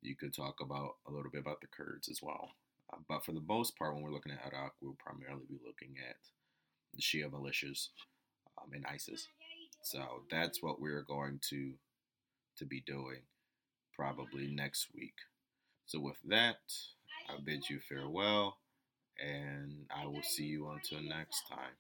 you 0.01 0.15
could 0.15 0.33
talk 0.33 0.59
about 0.61 0.95
a 1.07 1.11
little 1.11 1.31
bit 1.31 1.41
about 1.41 1.61
the 1.61 1.67
Kurds 1.67 2.09
as 2.09 2.21
well. 2.21 2.51
Uh, 2.91 2.97
but 3.07 3.23
for 3.23 3.31
the 3.31 3.43
most 3.47 3.77
part, 3.77 3.93
when 3.93 4.03
we're 4.03 4.11
looking 4.11 4.31
at 4.31 4.53
Iraq, 4.53 4.73
we'll 4.81 4.97
primarily 4.99 5.45
be 5.47 5.59
looking 5.65 5.95
at 6.09 6.17
the 6.93 7.01
Shia 7.01 7.29
militias 7.29 7.89
um, 8.57 8.71
and 8.73 8.85
ISIS. 8.85 9.27
So 9.83 10.23
that's 10.31 10.63
what 10.63 10.81
we're 10.81 11.03
going 11.03 11.39
to 11.49 11.73
to 12.57 12.65
be 12.65 12.81
doing 12.81 13.21
probably 13.95 14.47
next 14.47 14.87
week. 14.95 15.15
So 15.85 15.99
with 15.99 16.17
that, 16.25 16.57
I 17.29 17.33
bid 17.43 17.69
you 17.69 17.79
farewell 17.79 18.57
and 19.19 19.85
I 19.95 20.05
will 20.05 20.23
see 20.23 20.45
you 20.45 20.69
until 20.69 21.01
next 21.01 21.47
time. 21.49 21.75